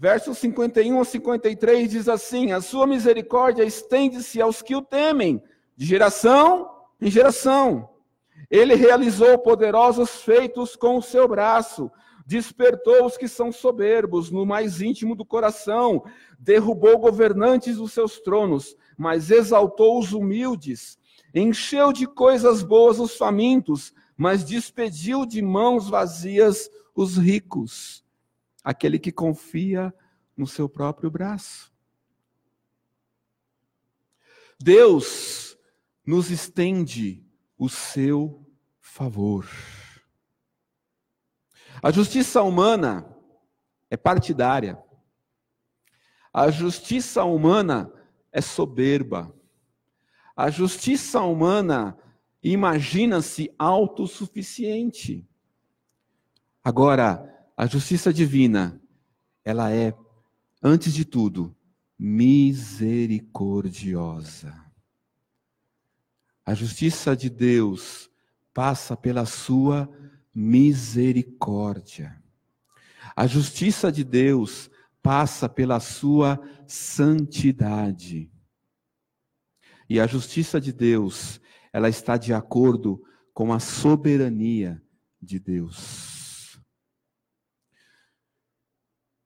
[0.03, 5.41] Versos 51 a 53 diz assim: A sua misericórdia estende-se aos que o temem,
[5.77, 7.87] de geração em geração.
[8.51, 11.89] Ele realizou poderosos feitos com o seu braço,
[12.25, 16.03] despertou os que são soberbos no mais íntimo do coração,
[16.37, 20.99] derrubou governantes dos seus tronos, mas exaltou os humildes,
[21.33, 28.02] encheu de coisas boas os famintos, mas despediu de mãos vazias os ricos
[28.63, 29.93] aquele que confia
[30.36, 31.71] no seu próprio braço.
[34.60, 35.58] Deus
[36.06, 37.26] nos estende
[37.58, 38.45] o seu
[38.80, 39.47] favor.
[41.82, 43.13] A justiça humana
[43.89, 44.82] é partidária.
[46.34, 47.91] A justiça humana
[48.32, 49.34] é soberba.
[50.36, 51.97] A justiça humana
[52.41, 55.28] imagina-se autossuficiente.
[56.63, 57.30] Agora,
[57.63, 58.82] a justiça divina,
[59.41, 59.95] ela é,
[60.62, 61.56] antes de tudo,
[61.97, 64.54] misericordiosa.
[66.45, 68.12] A justiça de Deus
[68.54, 69.89] passa pela sua
[70.36, 72.21] misericórdia.
[73.15, 74.69] A justiça de Deus
[75.02, 78.30] passa pela sua santidade.
[79.89, 81.39] E a justiça de Deus,
[81.71, 83.02] ela está de acordo
[83.34, 84.84] com a soberania
[85.21, 86.12] de Deus.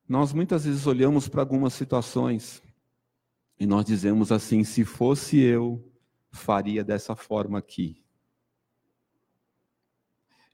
[0.08, 2.64] Nós muitas vezes olhamos para algumas situações
[3.60, 5.84] e nós dizemos assim: se fosse eu,
[6.32, 8.02] faria dessa forma aqui.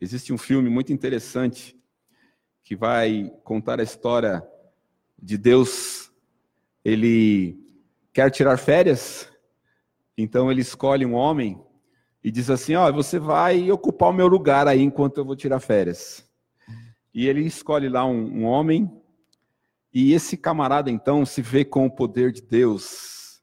[0.02, 1.80] Existe um filme muito interessante
[2.64, 4.44] que vai contar a história
[5.22, 6.12] de Deus.
[6.84, 7.58] Ele
[8.12, 9.32] quer tirar férias,
[10.18, 11.62] então ele escolhe um homem
[12.24, 15.36] e diz assim: Ó, oh, você vai ocupar o meu lugar aí enquanto eu vou
[15.36, 16.28] tirar férias.
[17.14, 18.92] E ele escolhe lá um, um homem,
[19.94, 23.42] e esse camarada então se vê com o poder de Deus,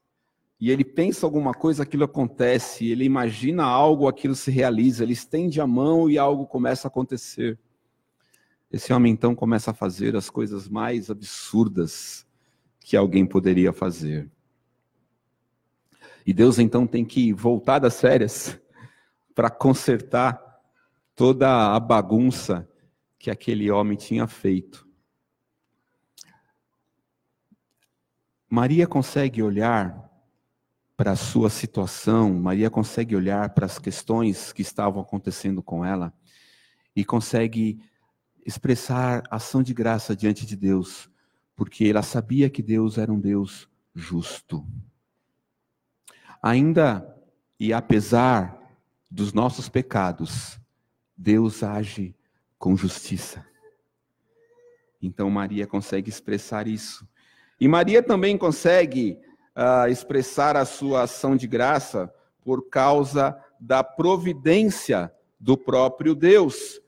[0.61, 5.59] e ele pensa alguma coisa, aquilo acontece, ele imagina algo, aquilo se realiza, ele estende
[5.59, 7.59] a mão e algo começa a acontecer.
[8.71, 12.27] Esse homem então começa a fazer as coisas mais absurdas
[12.79, 14.31] que alguém poderia fazer.
[16.27, 18.61] E Deus então tem que voltar das férias
[19.35, 20.61] para consertar
[21.17, 22.69] toda a bagunça
[23.19, 24.90] que aquele homem tinha feito.
[28.53, 30.11] Maria consegue olhar
[30.97, 36.13] para a sua situação, Maria consegue olhar para as questões que estavam acontecendo com ela
[36.95, 37.81] e consegue
[38.45, 41.09] expressar ação de graça diante de Deus,
[41.55, 44.67] porque ela sabia que Deus era um Deus justo.
[46.43, 47.07] Ainda
[47.59, 48.59] e apesar
[49.09, 50.59] dos nossos pecados,
[51.17, 52.17] Deus age
[52.59, 53.47] com justiça.
[55.01, 57.09] Então Maria consegue expressar isso.
[57.61, 59.19] E Maria também consegue
[59.55, 66.81] uh, expressar a sua ação de graça por causa da providência do próprio Deus.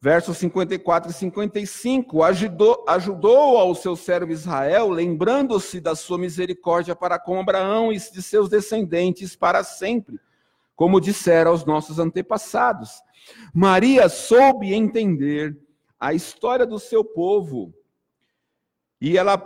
[0.00, 7.18] Versos 54 e 55, ajudou, ajudou ao seu servo Israel, lembrando-se da sua misericórdia para
[7.18, 10.18] com Abraão e de seus descendentes para sempre,
[10.74, 13.00] como disseram aos nossos antepassados.
[13.54, 15.56] Maria soube entender
[16.00, 17.72] a história do seu povo,
[19.00, 19.38] e ela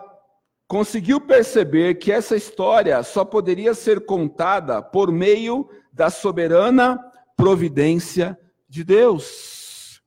[0.68, 6.98] conseguiu perceber que essa história só poderia ser contada por meio da soberana
[7.36, 10.02] providência de Deus.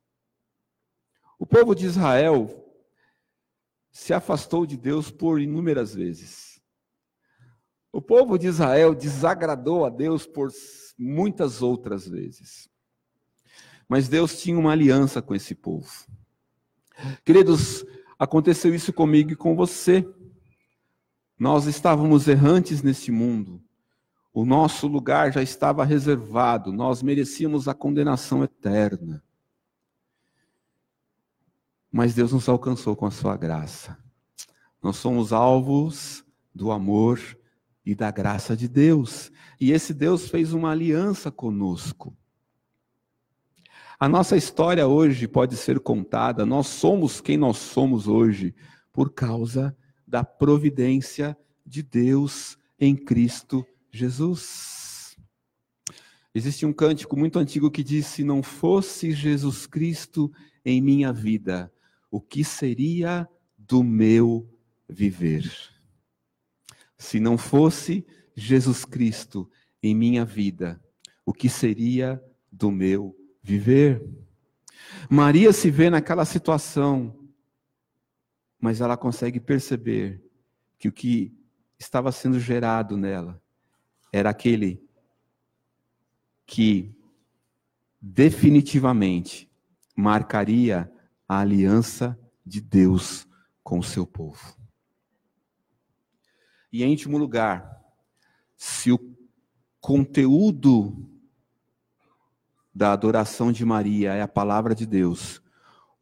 [1.38, 2.56] O povo de Israel
[3.90, 6.60] se afastou de Deus por inúmeras vezes.
[7.92, 10.50] O povo de Israel desagradou a Deus por
[10.98, 12.68] muitas outras vezes.
[13.88, 15.90] Mas Deus tinha uma aliança com esse povo.
[17.24, 17.84] Queridos,
[18.18, 20.06] aconteceu isso comigo e com você.
[21.40, 23.62] Nós estávamos errantes neste mundo.
[24.30, 29.24] O nosso lugar já estava reservado, nós merecíamos a condenação eterna.
[31.90, 33.96] Mas Deus nos alcançou com a sua graça.
[34.82, 36.22] Nós somos alvos
[36.54, 37.18] do amor
[37.86, 39.32] e da graça de Deus.
[39.58, 42.14] E esse Deus fez uma aliança conosco.
[43.98, 48.54] A nossa história hoje pode ser contada, nós somos quem nós somos hoje
[48.92, 49.74] por causa
[50.10, 55.16] da providência de Deus em Cristo Jesus.
[56.34, 60.32] Existe um cântico muito antigo que diz: Se não fosse Jesus Cristo
[60.64, 61.72] em minha vida,
[62.10, 64.52] o que seria do meu
[64.88, 65.48] viver?
[66.98, 69.48] Se não fosse Jesus Cristo
[69.80, 70.82] em minha vida,
[71.24, 72.20] o que seria
[72.50, 74.04] do meu viver?
[75.08, 77.19] Maria se vê naquela situação
[78.60, 80.22] mas ela consegue perceber
[80.78, 81.34] que o que
[81.78, 83.42] estava sendo gerado nela
[84.12, 84.86] era aquele
[86.46, 86.94] que
[88.00, 89.50] definitivamente
[89.96, 90.92] marcaria
[91.28, 93.26] a aliança de Deus
[93.62, 94.56] com o seu povo.
[96.72, 97.80] E em último lugar,
[98.56, 99.16] se o
[99.80, 101.08] conteúdo
[102.74, 105.39] da adoração de Maria é a palavra de Deus,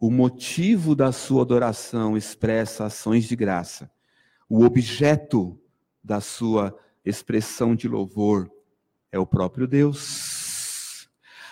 [0.00, 3.90] o motivo da sua adoração expressa ações de graça.
[4.48, 5.60] O objeto
[6.02, 8.50] da sua expressão de louvor
[9.10, 11.08] é o próprio Deus.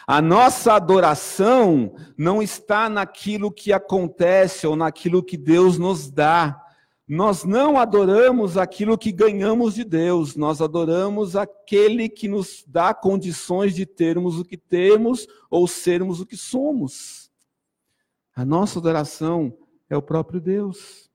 [0.06, 6.62] A nossa adoração não está naquilo que acontece ou naquilo que Deus nos dá,
[7.08, 13.76] Nós não adoramos aquilo que ganhamos de Deus, nós adoramos aquele que nos dá condições
[13.76, 17.25] de termos o que temos ou sermos o que somos.
[18.36, 19.56] A nossa adoração
[19.88, 21.06] é o próprio Deus.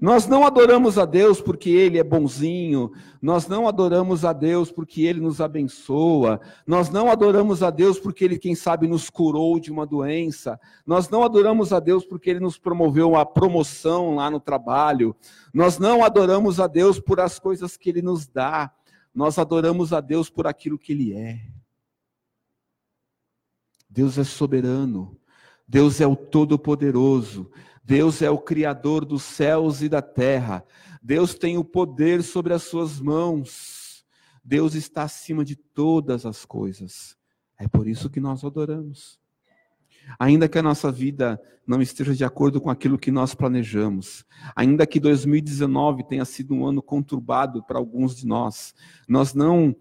[0.00, 2.90] Nós não adoramos a Deus porque Ele é bonzinho,
[3.22, 8.24] nós não adoramos a Deus porque Ele nos abençoa, nós não adoramos a Deus porque
[8.24, 12.40] Ele, quem sabe, nos curou de uma doença, nós não adoramos a Deus porque Ele
[12.40, 15.14] nos promoveu uma promoção lá no trabalho,
[15.54, 18.72] nós não adoramos a Deus por as coisas que Ele nos dá,
[19.14, 21.40] nós adoramos a Deus por aquilo que Ele é.
[23.88, 25.16] Deus é soberano,
[25.68, 27.50] Deus é o Todo-Poderoso,
[27.84, 30.64] Deus é o Criador dos céus e da terra.
[31.02, 34.04] Deus tem o poder sobre as suas mãos.
[34.42, 37.16] Deus está acima de todas as coisas.
[37.58, 39.18] É por isso que nós adoramos.
[40.18, 44.24] Ainda que a nossa vida não esteja de acordo com aquilo que nós planejamos,
[44.56, 48.74] ainda que 2019 tenha sido um ano conturbado para alguns de nós,
[49.06, 49.76] nós não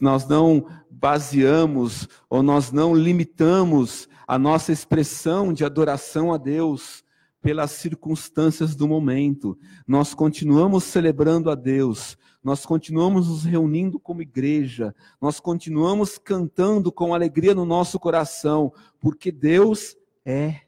[0.00, 7.04] nós não baseamos ou nós não limitamos a nossa expressão de adoração a Deus
[7.40, 9.56] pelas circunstâncias do momento.
[9.86, 17.14] Nós continuamos celebrando a Deus, nós continuamos nos reunindo como igreja, nós continuamos cantando com
[17.14, 20.62] alegria no nosso coração, porque Deus é.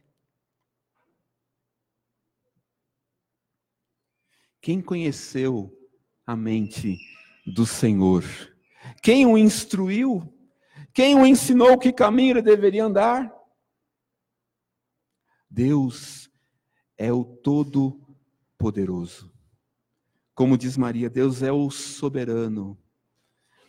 [4.60, 5.72] Quem conheceu
[6.26, 6.96] a mente
[7.46, 8.24] do Senhor?
[9.02, 10.32] Quem o instruiu?
[10.92, 13.32] Quem o ensinou que caminho ele deveria andar?
[15.50, 16.30] Deus
[16.96, 19.32] é o Todo-Poderoso.
[20.34, 22.78] Como diz Maria, Deus é o soberano.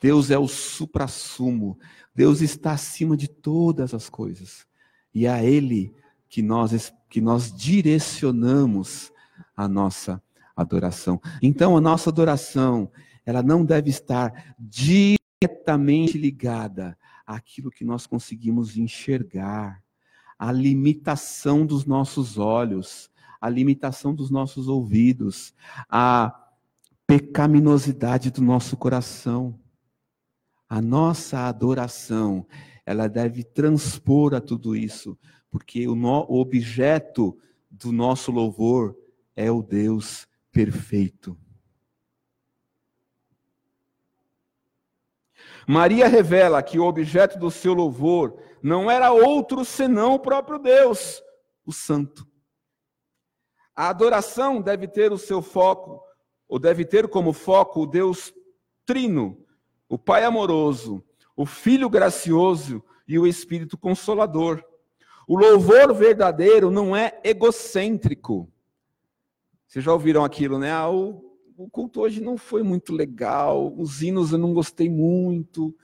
[0.01, 1.77] Deus é o suprassumo.
[2.13, 4.65] Deus está acima de todas as coisas.
[5.13, 5.93] E é a Ele
[6.27, 9.11] que nós, que nós direcionamos
[9.55, 10.21] a nossa
[10.55, 11.19] adoração.
[11.41, 12.91] Então, a nossa adoração,
[13.25, 19.81] ela não deve estar diretamente ligada àquilo que nós conseguimos enxergar
[20.37, 23.11] a limitação dos nossos olhos,
[23.41, 25.53] a limitação dos nossos ouvidos,
[25.89, 26.33] a
[27.05, 29.59] pecaminosidade do nosso coração.
[30.69, 32.45] A nossa adoração,
[32.85, 35.17] ela deve transpor a tudo isso,
[35.49, 37.35] porque o, no, o objeto
[37.69, 38.95] do nosso louvor
[39.35, 41.35] é o Deus perfeito.
[45.71, 51.21] Maria revela que o objeto do seu louvor não era outro senão o próprio Deus,
[51.63, 52.27] o Santo.
[53.75, 56.01] A adoração deve ter o seu foco,
[56.47, 58.33] ou deve ter como foco o Deus
[58.83, 59.45] Trino,
[59.87, 61.03] o Pai amoroso,
[61.35, 64.65] o Filho gracioso e o Espírito consolador.
[65.27, 68.51] O louvor verdadeiro não é egocêntrico.
[69.67, 70.71] Vocês já ouviram aquilo, né?
[70.71, 71.28] Ah, o
[71.59, 75.75] o culto hoje não foi muito legal, os hinos eu não gostei muito,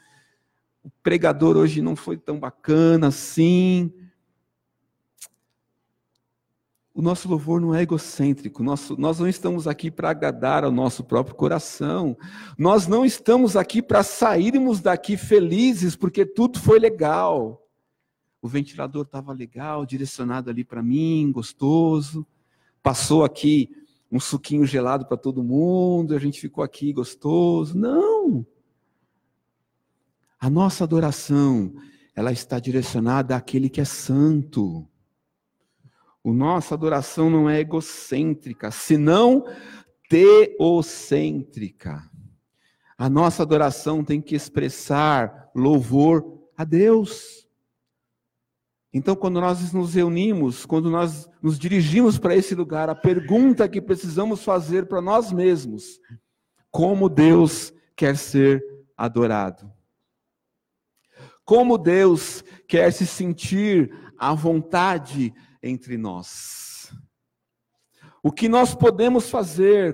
[0.82, 3.92] o pregador hoje não foi tão bacana assim.
[6.94, 11.04] O nosso louvor não é egocêntrico, nosso, nós não estamos aqui para agradar ao nosso
[11.04, 12.18] próprio coração,
[12.58, 17.62] nós não estamos aqui para sairmos daqui felizes porque tudo foi legal.
[18.42, 22.26] O ventilador estava legal, direcionado ali para mim, gostoso.
[22.82, 27.78] Passou aqui um suquinho gelado para todo mundo, a gente ficou aqui gostoso.
[27.78, 28.46] Não!
[30.40, 31.74] A nossa adoração,
[32.16, 34.88] ela está direcionada àquele que é santo.
[36.24, 39.46] A nossa adoração não é egocêntrica, senão
[40.10, 42.10] teocêntrica.
[42.98, 47.45] A nossa adoração tem que expressar louvor a Deus.
[48.98, 53.82] Então, quando nós nos reunimos, quando nós nos dirigimos para esse lugar, a pergunta que
[53.82, 56.00] precisamos fazer para nós mesmos:
[56.72, 58.64] como Deus quer ser
[58.96, 59.70] adorado?
[61.44, 66.90] Como Deus quer se sentir à vontade entre nós?
[68.24, 69.94] O que nós podemos fazer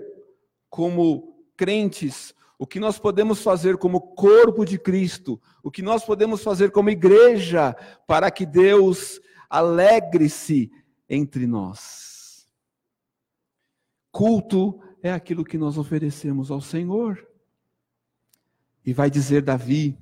[0.70, 6.44] como crentes o que nós podemos fazer como corpo de Cristo, o que nós podemos
[6.44, 7.74] fazer como igreja
[8.08, 10.72] para que Deus alegre-se
[11.10, 12.50] entre nós.
[14.12, 17.28] Culto é aquilo que nós oferecemos ao Senhor.
[18.86, 19.98] E vai dizer Davi: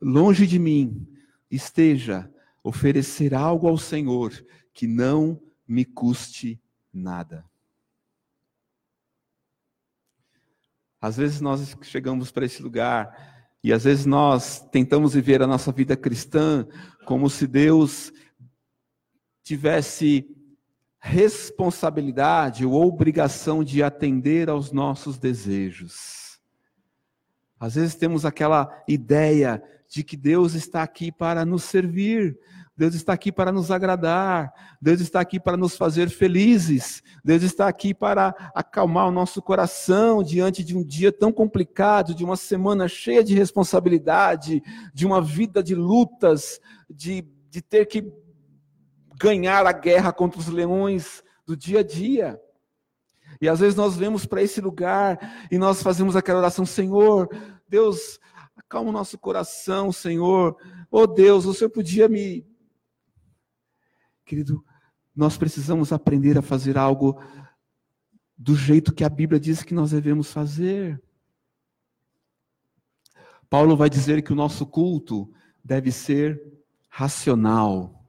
[0.00, 1.06] longe de mim
[1.50, 2.32] esteja
[2.62, 6.60] oferecer algo ao Senhor que não me custe
[6.92, 7.44] nada.
[11.00, 15.72] Às vezes nós chegamos para esse lugar e às vezes nós tentamos viver a nossa
[15.72, 16.66] vida cristã
[17.04, 18.12] como se Deus
[19.42, 20.28] tivesse
[21.00, 26.38] responsabilidade ou obrigação de atender aos nossos desejos.
[27.58, 32.38] Às vezes temos aquela ideia de que Deus está aqui para nos servir,
[32.78, 37.66] Deus está aqui para nos agradar, Deus está aqui para nos fazer felizes, Deus está
[37.66, 42.86] aqui para acalmar o nosso coração diante de um dia tão complicado, de uma semana
[42.86, 44.62] cheia de responsabilidade,
[44.94, 48.12] de uma vida de lutas, de, de ter que
[49.20, 52.40] ganhar a guerra contra os leões do dia a dia.
[53.40, 57.28] E às vezes nós vemos para esse lugar e nós fazemos aquela oração: Senhor,
[57.68, 58.20] Deus,
[58.56, 60.56] acalma o nosso coração, Senhor.
[60.88, 62.46] Oh Deus, o Senhor podia me.
[64.28, 64.62] Querido,
[65.16, 67.18] nós precisamos aprender a fazer algo
[68.36, 71.02] do jeito que a Bíblia diz que nós devemos fazer.
[73.48, 75.32] Paulo vai dizer que o nosso culto
[75.64, 76.38] deve ser
[76.90, 78.06] racional.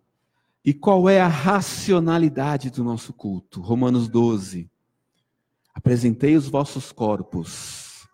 [0.64, 3.62] E qual é a racionalidade do nosso culto?
[3.62, 4.70] Romanos 12.
[5.74, 8.06] Apresentei os vossos corpos.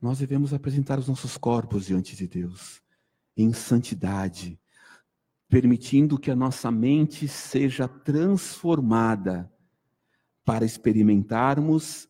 [0.00, 2.82] Nós devemos apresentar os nossos corpos diante de Deus,
[3.36, 4.58] em santidade,
[5.52, 9.52] permitindo que a nossa mente seja transformada
[10.46, 12.08] para experimentarmos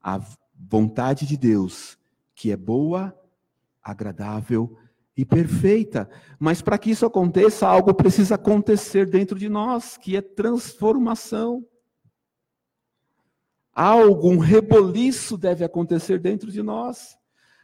[0.00, 0.20] a
[0.56, 1.98] vontade de Deus,
[2.36, 3.12] que é boa,
[3.82, 4.78] agradável
[5.16, 6.08] e perfeita.
[6.38, 11.66] Mas para que isso aconteça, algo precisa acontecer dentro de nós, que é transformação.
[13.72, 17.18] Algo, um reboliço deve acontecer dentro de nós,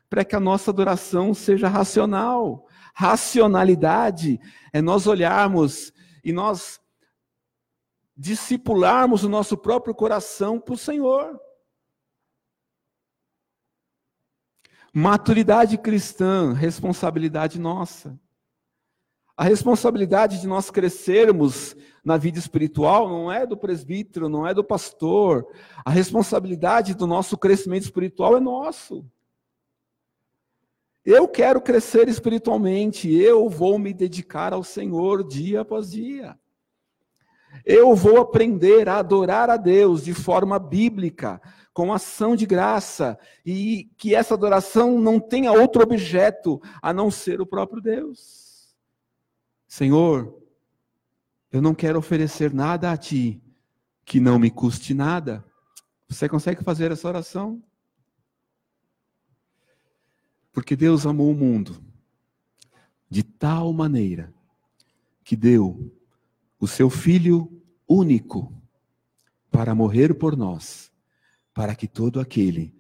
[0.09, 2.67] para que a nossa adoração seja racional.
[2.95, 4.41] Racionalidade
[4.73, 5.93] é nós olharmos
[6.25, 6.81] e nós
[8.17, 11.41] discipularmos o nosso próprio coração para o Senhor.
[14.93, 18.19] Maturidade cristã, responsabilidade nossa.
[19.37, 21.75] A responsabilidade de nós crescermos
[22.05, 25.47] na vida espiritual não é do presbítero, não é do pastor.
[25.83, 29.03] A responsabilidade do nosso crescimento espiritual é nosso.
[31.05, 36.39] Eu quero crescer espiritualmente, eu vou me dedicar ao Senhor dia após dia.
[37.65, 41.41] Eu vou aprender a adorar a Deus de forma bíblica,
[41.73, 47.41] com ação de graça, e que essa adoração não tenha outro objeto a não ser
[47.41, 48.75] o próprio Deus.
[49.67, 50.37] Senhor,
[51.51, 53.43] eu não quero oferecer nada a ti
[54.05, 55.45] que não me custe nada.
[56.09, 57.63] Você consegue fazer essa oração?
[60.53, 61.83] Porque Deus amou o mundo
[63.09, 64.33] de tal maneira
[65.25, 65.93] que deu
[66.59, 68.53] o seu Filho único
[69.51, 70.91] para morrer por nós
[71.53, 72.75] para que todo aquele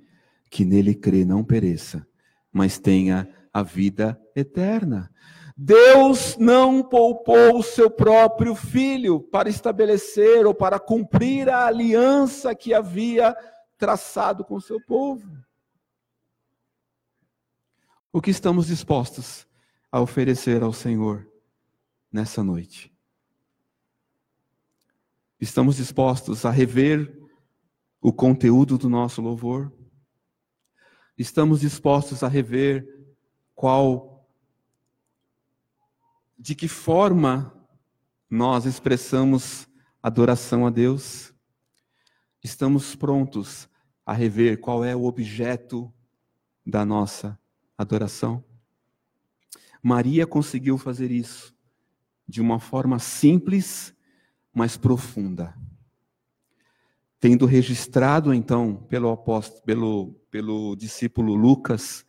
[0.50, 2.06] que nele crê não pereça,
[2.52, 5.10] mas tenha a vida eterna.
[5.56, 12.72] Deus não poupou o seu próprio filho para estabelecer ou para cumprir a aliança que
[12.72, 13.36] havia
[13.76, 15.30] traçado com o seu povo.
[18.12, 19.46] O que estamos dispostos
[19.90, 21.30] a oferecer ao Senhor
[22.10, 22.92] nessa noite?
[25.40, 27.16] Estamos dispostos a rever
[28.00, 29.72] o conteúdo do nosso louvor?
[31.16, 32.84] Estamos dispostos a rever
[33.54, 34.28] qual,
[36.36, 37.54] de que forma
[38.28, 39.68] nós expressamos
[40.02, 41.32] adoração a Deus?
[42.42, 43.68] Estamos prontos
[44.04, 45.94] a rever qual é o objeto
[46.66, 47.38] da nossa
[47.80, 48.44] adoração?
[49.82, 51.54] Maria conseguiu fazer isso
[52.28, 53.94] de uma forma simples,
[54.52, 55.54] mas profunda
[57.20, 62.06] tendo registrado então pelo apóstolo, pelo, pelo discípulo Lucas,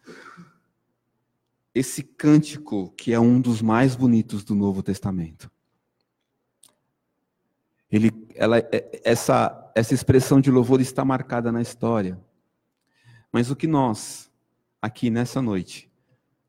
[1.76, 5.52] esse cântico que é um dos mais bonitos do Novo Testamento.
[7.92, 12.18] Ele, ela, é, essa, essa expressão de louvor está marcada na história.
[13.34, 14.31] Mas o que nós,
[14.82, 15.92] aqui nessa noite,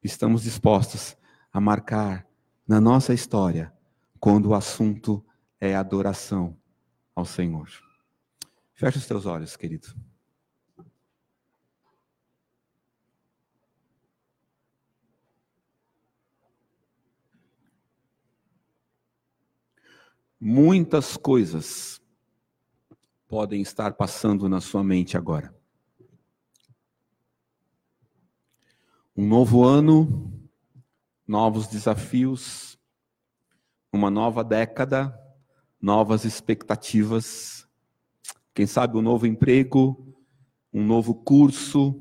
[0.02, 1.16] estamos dispostos
[1.52, 2.26] a marcar
[2.66, 3.72] na nossa história,
[4.18, 5.24] quando o assunto
[5.60, 6.56] é adoração
[7.14, 7.68] ao Senhor.
[8.72, 9.94] Feche os teus olhos, querido.
[20.40, 22.00] Muitas coisas
[23.28, 25.54] podem estar passando na sua mente agora.
[29.16, 30.32] Um novo ano,
[31.26, 32.78] novos desafios,
[33.92, 35.18] uma nova década,
[35.80, 37.62] novas expectativas
[38.54, 40.14] quem sabe um novo emprego,
[40.72, 41.98] um novo curso,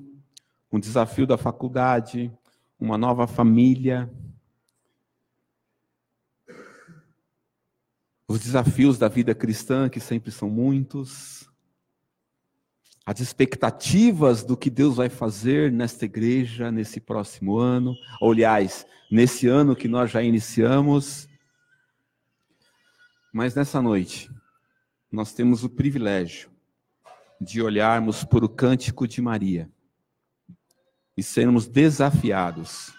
[0.72, 2.32] um desafio da faculdade,
[2.80, 4.12] uma nova família.
[8.28, 11.51] os desafios da vida cristã, que sempre são muitos,
[13.12, 19.50] as expectativas do que Deus vai fazer nesta igreja, nesse próximo ano, ou, aliás, nesse
[19.50, 21.28] ano que nós já iniciamos.
[23.34, 24.32] Mas nessa noite,
[25.12, 26.50] nós temos o privilégio
[27.40, 29.70] de olharmos para o cântico de Maria
[31.18, 32.94] e sermos desafiados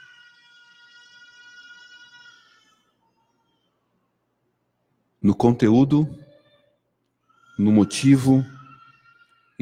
[5.23, 6.07] no conteúdo,
[7.59, 8.45] no motivo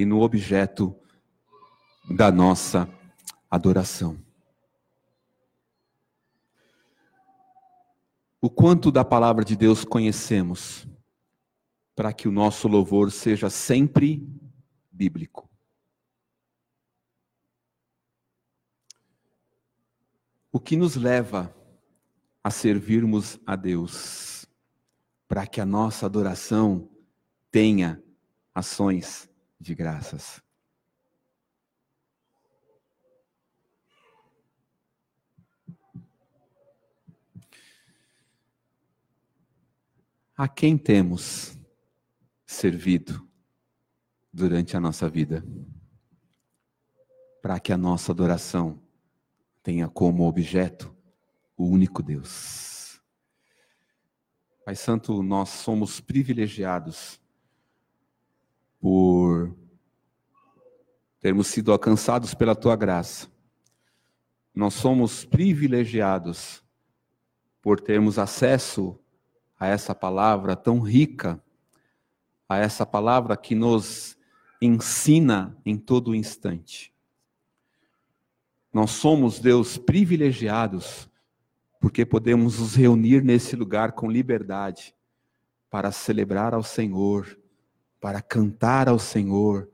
[0.01, 0.99] e no objeto
[2.09, 2.89] da nossa
[3.51, 4.19] adoração.
[8.41, 10.89] O quanto da palavra de Deus conhecemos
[11.95, 14.27] para que o nosso louvor seja sempre
[14.91, 15.51] bíblico.
[20.51, 21.55] O que nos leva
[22.43, 24.47] a servirmos a Deus,
[25.29, 26.89] para que a nossa adoração
[27.51, 28.03] tenha
[28.55, 29.30] ações
[29.61, 30.43] de graças.
[40.35, 41.55] A quem temos
[42.47, 43.29] servido
[44.33, 45.45] durante a nossa vida?
[47.43, 48.83] Para que a nossa adoração
[49.63, 50.97] tenha como objeto
[51.55, 53.03] o único Deus.
[54.65, 57.20] Pai Santo, nós somos privilegiados
[58.81, 59.55] por
[61.21, 63.29] termos sido alcançados pela tua graça.
[64.55, 66.65] Nós somos privilegiados
[67.63, 68.99] por termos acesso
[69.59, 71.41] a essa palavra tão rica,
[72.49, 74.17] a essa palavra que nos
[74.61, 76.93] ensina em todo instante.
[78.73, 81.11] Nós somos, Deus, privilegiados
[81.81, 84.95] porque podemos nos reunir nesse lugar com liberdade
[85.71, 87.40] para celebrar ao Senhor,
[88.01, 89.71] para cantar ao Senhor,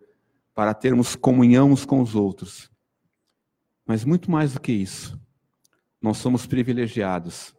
[0.52, 2.70] para termos comunhão uns com os outros.
[3.86, 5.18] Mas muito mais do que isso,
[6.02, 7.54] nós somos privilegiados,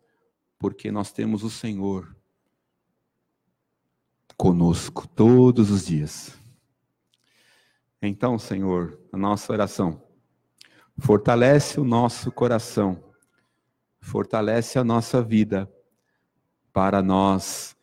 [0.60, 2.16] porque nós temos o Senhor
[4.36, 6.38] conosco todos os dias.
[8.02, 10.04] Então, Senhor, a nossa oração,
[10.98, 13.04] fortalece o nosso coração,
[14.00, 15.72] fortalece a nossa vida,
[16.74, 17.76] para nós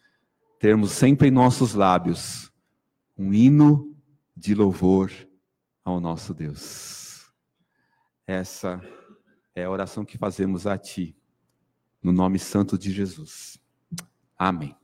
[0.60, 2.53] termos sempre em nossos lábios
[3.16, 3.94] um hino
[4.36, 5.10] de louvor
[5.84, 7.32] ao nosso Deus.
[8.26, 8.80] Essa
[9.54, 11.16] é a oração que fazemos a Ti,
[12.02, 13.58] no nome santo de Jesus.
[14.36, 14.76] Amém.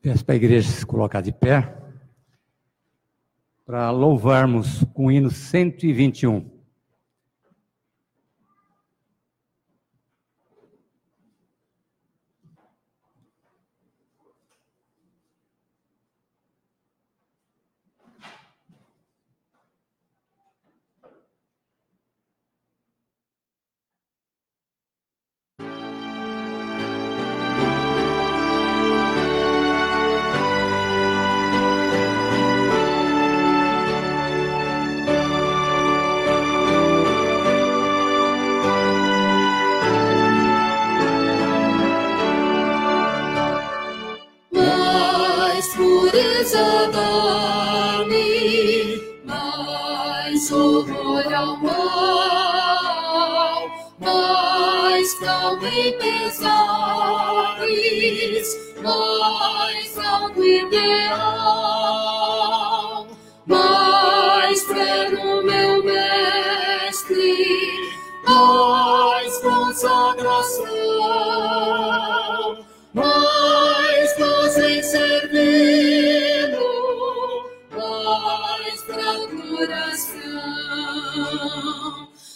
[0.00, 1.77] Peço para a igreja se colocar de pé
[3.68, 6.57] para louvarmos com o hino 121.
[50.48, 52.48] sussurro ao mal,
[54.00, 56.48] mas calme pesares,
[58.82, 62.37] mas algo ideal.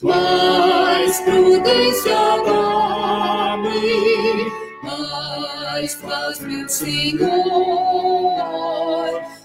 [0.03, 3.71] mais prudência dá-me,
[4.83, 7.31] mais paz, meu Senhor,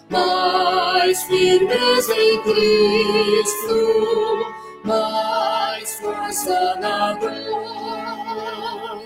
[0.09, 3.75] mais firmeza em Cristo,
[4.83, 9.03] mais força na dor,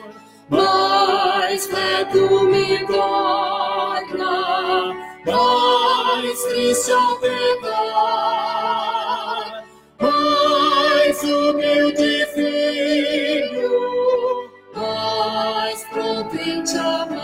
[0.49, 4.33] mais fé me torna,
[5.25, 8.40] mais triste ao pecado.
[11.51, 13.71] humilde filho,
[14.75, 17.21] mais pronto em te amar.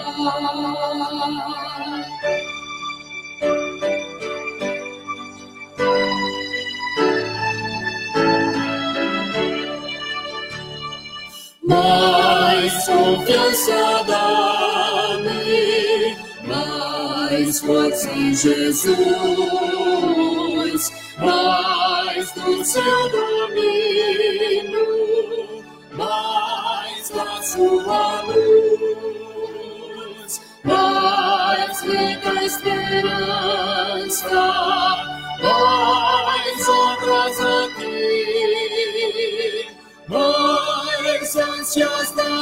[11.63, 15.38] Mais confiança dá-me,
[16.47, 18.97] mais força em Jesus,
[21.19, 24.88] mais do seu domínio,
[25.91, 29.61] mais da sua luz,
[30.63, 34.30] mais rica esperança,
[35.43, 38.07] mais obras aqui,
[40.07, 42.36] mais ânsias da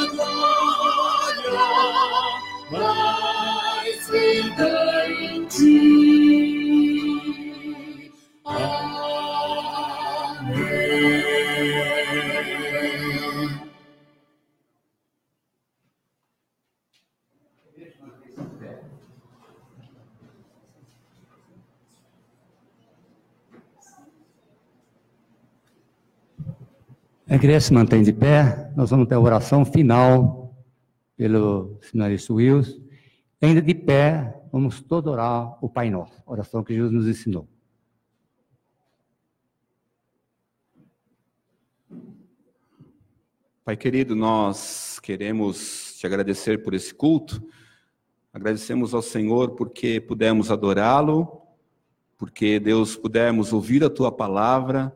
[27.46, 30.52] A igreja se mantém de pé, nós vamos ter a oração final
[31.16, 32.82] pelo seminarista Wills.
[33.40, 37.48] Ainda de pé, vamos todos orar o Pai Nosso, oração que Jesus nos ensinou.
[43.64, 47.40] Pai querido, nós queremos te agradecer por esse culto.
[48.32, 51.42] Agradecemos ao Senhor porque pudemos adorá-lo,
[52.18, 54.92] porque Deus pudemos ouvir a tua palavra,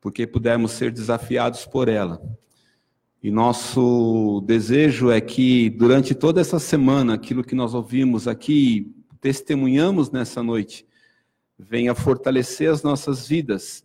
[0.00, 2.20] porque pudemos ser desafiados por ela.
[3.22, 10.10] E nosso desejo é que durante toda essa semana, aquilo que nós ouvimos aqui, testemunhamos
[10.10, 10.86] nessa noite,
[11.58, 13.84] venha fortalecer as nossas vidas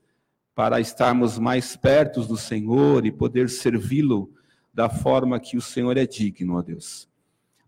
[0.54, 4.32] para estarmos mais perto do Senhor e poder servi-lo
[4.72, 7.10] da forma que o Senhor é digno, ó Deus.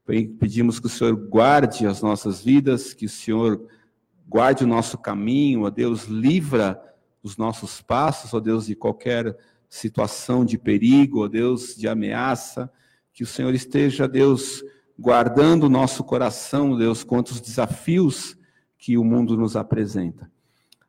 [0.06, 3.68] Pedimos que o Senhor guarde as nossas vidas, que o Senhor
[4.28, 6.80] guarde o nosso caminho, ó Deus, livra
[7.26, 9.36] os nossos passos, ó Deus, de qualquer
[9.68, 12.72] situação de perigo, ó Deus, de ameaça,
[13.12, 14.64] que o Senhor esteja, Deus,
[14.98, 18.38] guardando o nosso coração, Deus, contra os desafios
[18.78, 20.32] que o mundo nos apresenta.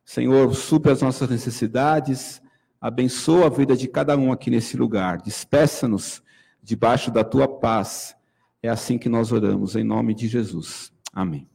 [0.05, 2.43] Senhor, supre as nossas necessidades,
[2.79, 6.23] abençoa a vida de cada um aqui nesse lugar, despeça-nos
[6.63, 8.15] debaixo da tua paz.
[8.63, 10.93] É assim que nós oramos, em nome de Jesus.
[11.15, 11.49] Amém.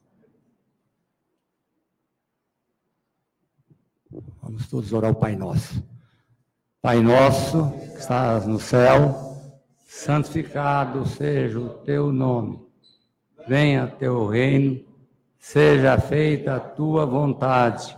[4.41, 5.83] Vamos todos orar o Pai Nosso.
[6.81, 9.37] Pai nosso, que estás no céu,
[9.85, 12.59] santificado seja o teu nome.
[13.47, 14.83] Venha teu reino,
[15.37, 17.95] seja feita a tua vontade,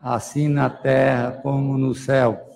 [0.00, 2.50] assim na terra como no céu.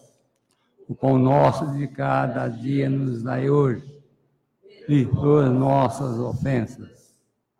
[0.88, 3.84] O pão nosso de cada dia nos dai hoje.
[4.88, 7.14] E as nossas ofensas,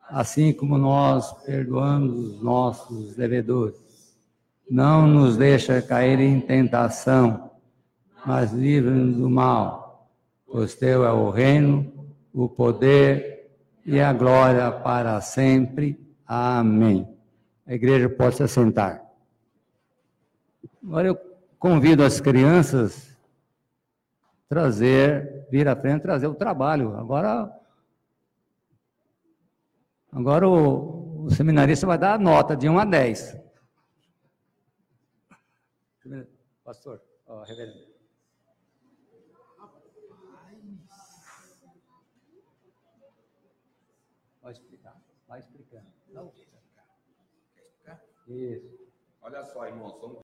[0.09, 3.90] assim como nós perdoamos os nossos devedores.
[4.71, 7.51] Não nos deixa cair em tentação,
[8.25, 10.09] mas livra-nos do mal.
[10.47, 11.93] Pois teu é o reino,
[12.33, 13.51] o poder
[13.85, 15.99] e a glória para sempre.
[16.25, 17.09] Amém.
[17.67, 19.03] A igreja pode se assentar.
[20.85, 21.19] Agora eu
[21.59, 23.11] convido as crianças
[24.49, 26.97] trazer, vir à frente, trazer o trabalho.
[26.97, 27.53] Agora,
[30.13, 33.50] agora o, o seminarista vai dar a nota de 1 a 10.
[36.71, 37.85] Pastor, ó, reverendo.
[44.41, 44.97] Vai explicar,
[45.27, 45.91] vai explicando.
[46.11, 46.33] Não.
[48.29, 48.89] Isso.
[49.21, 50.19] Olha só, irmãos, vamos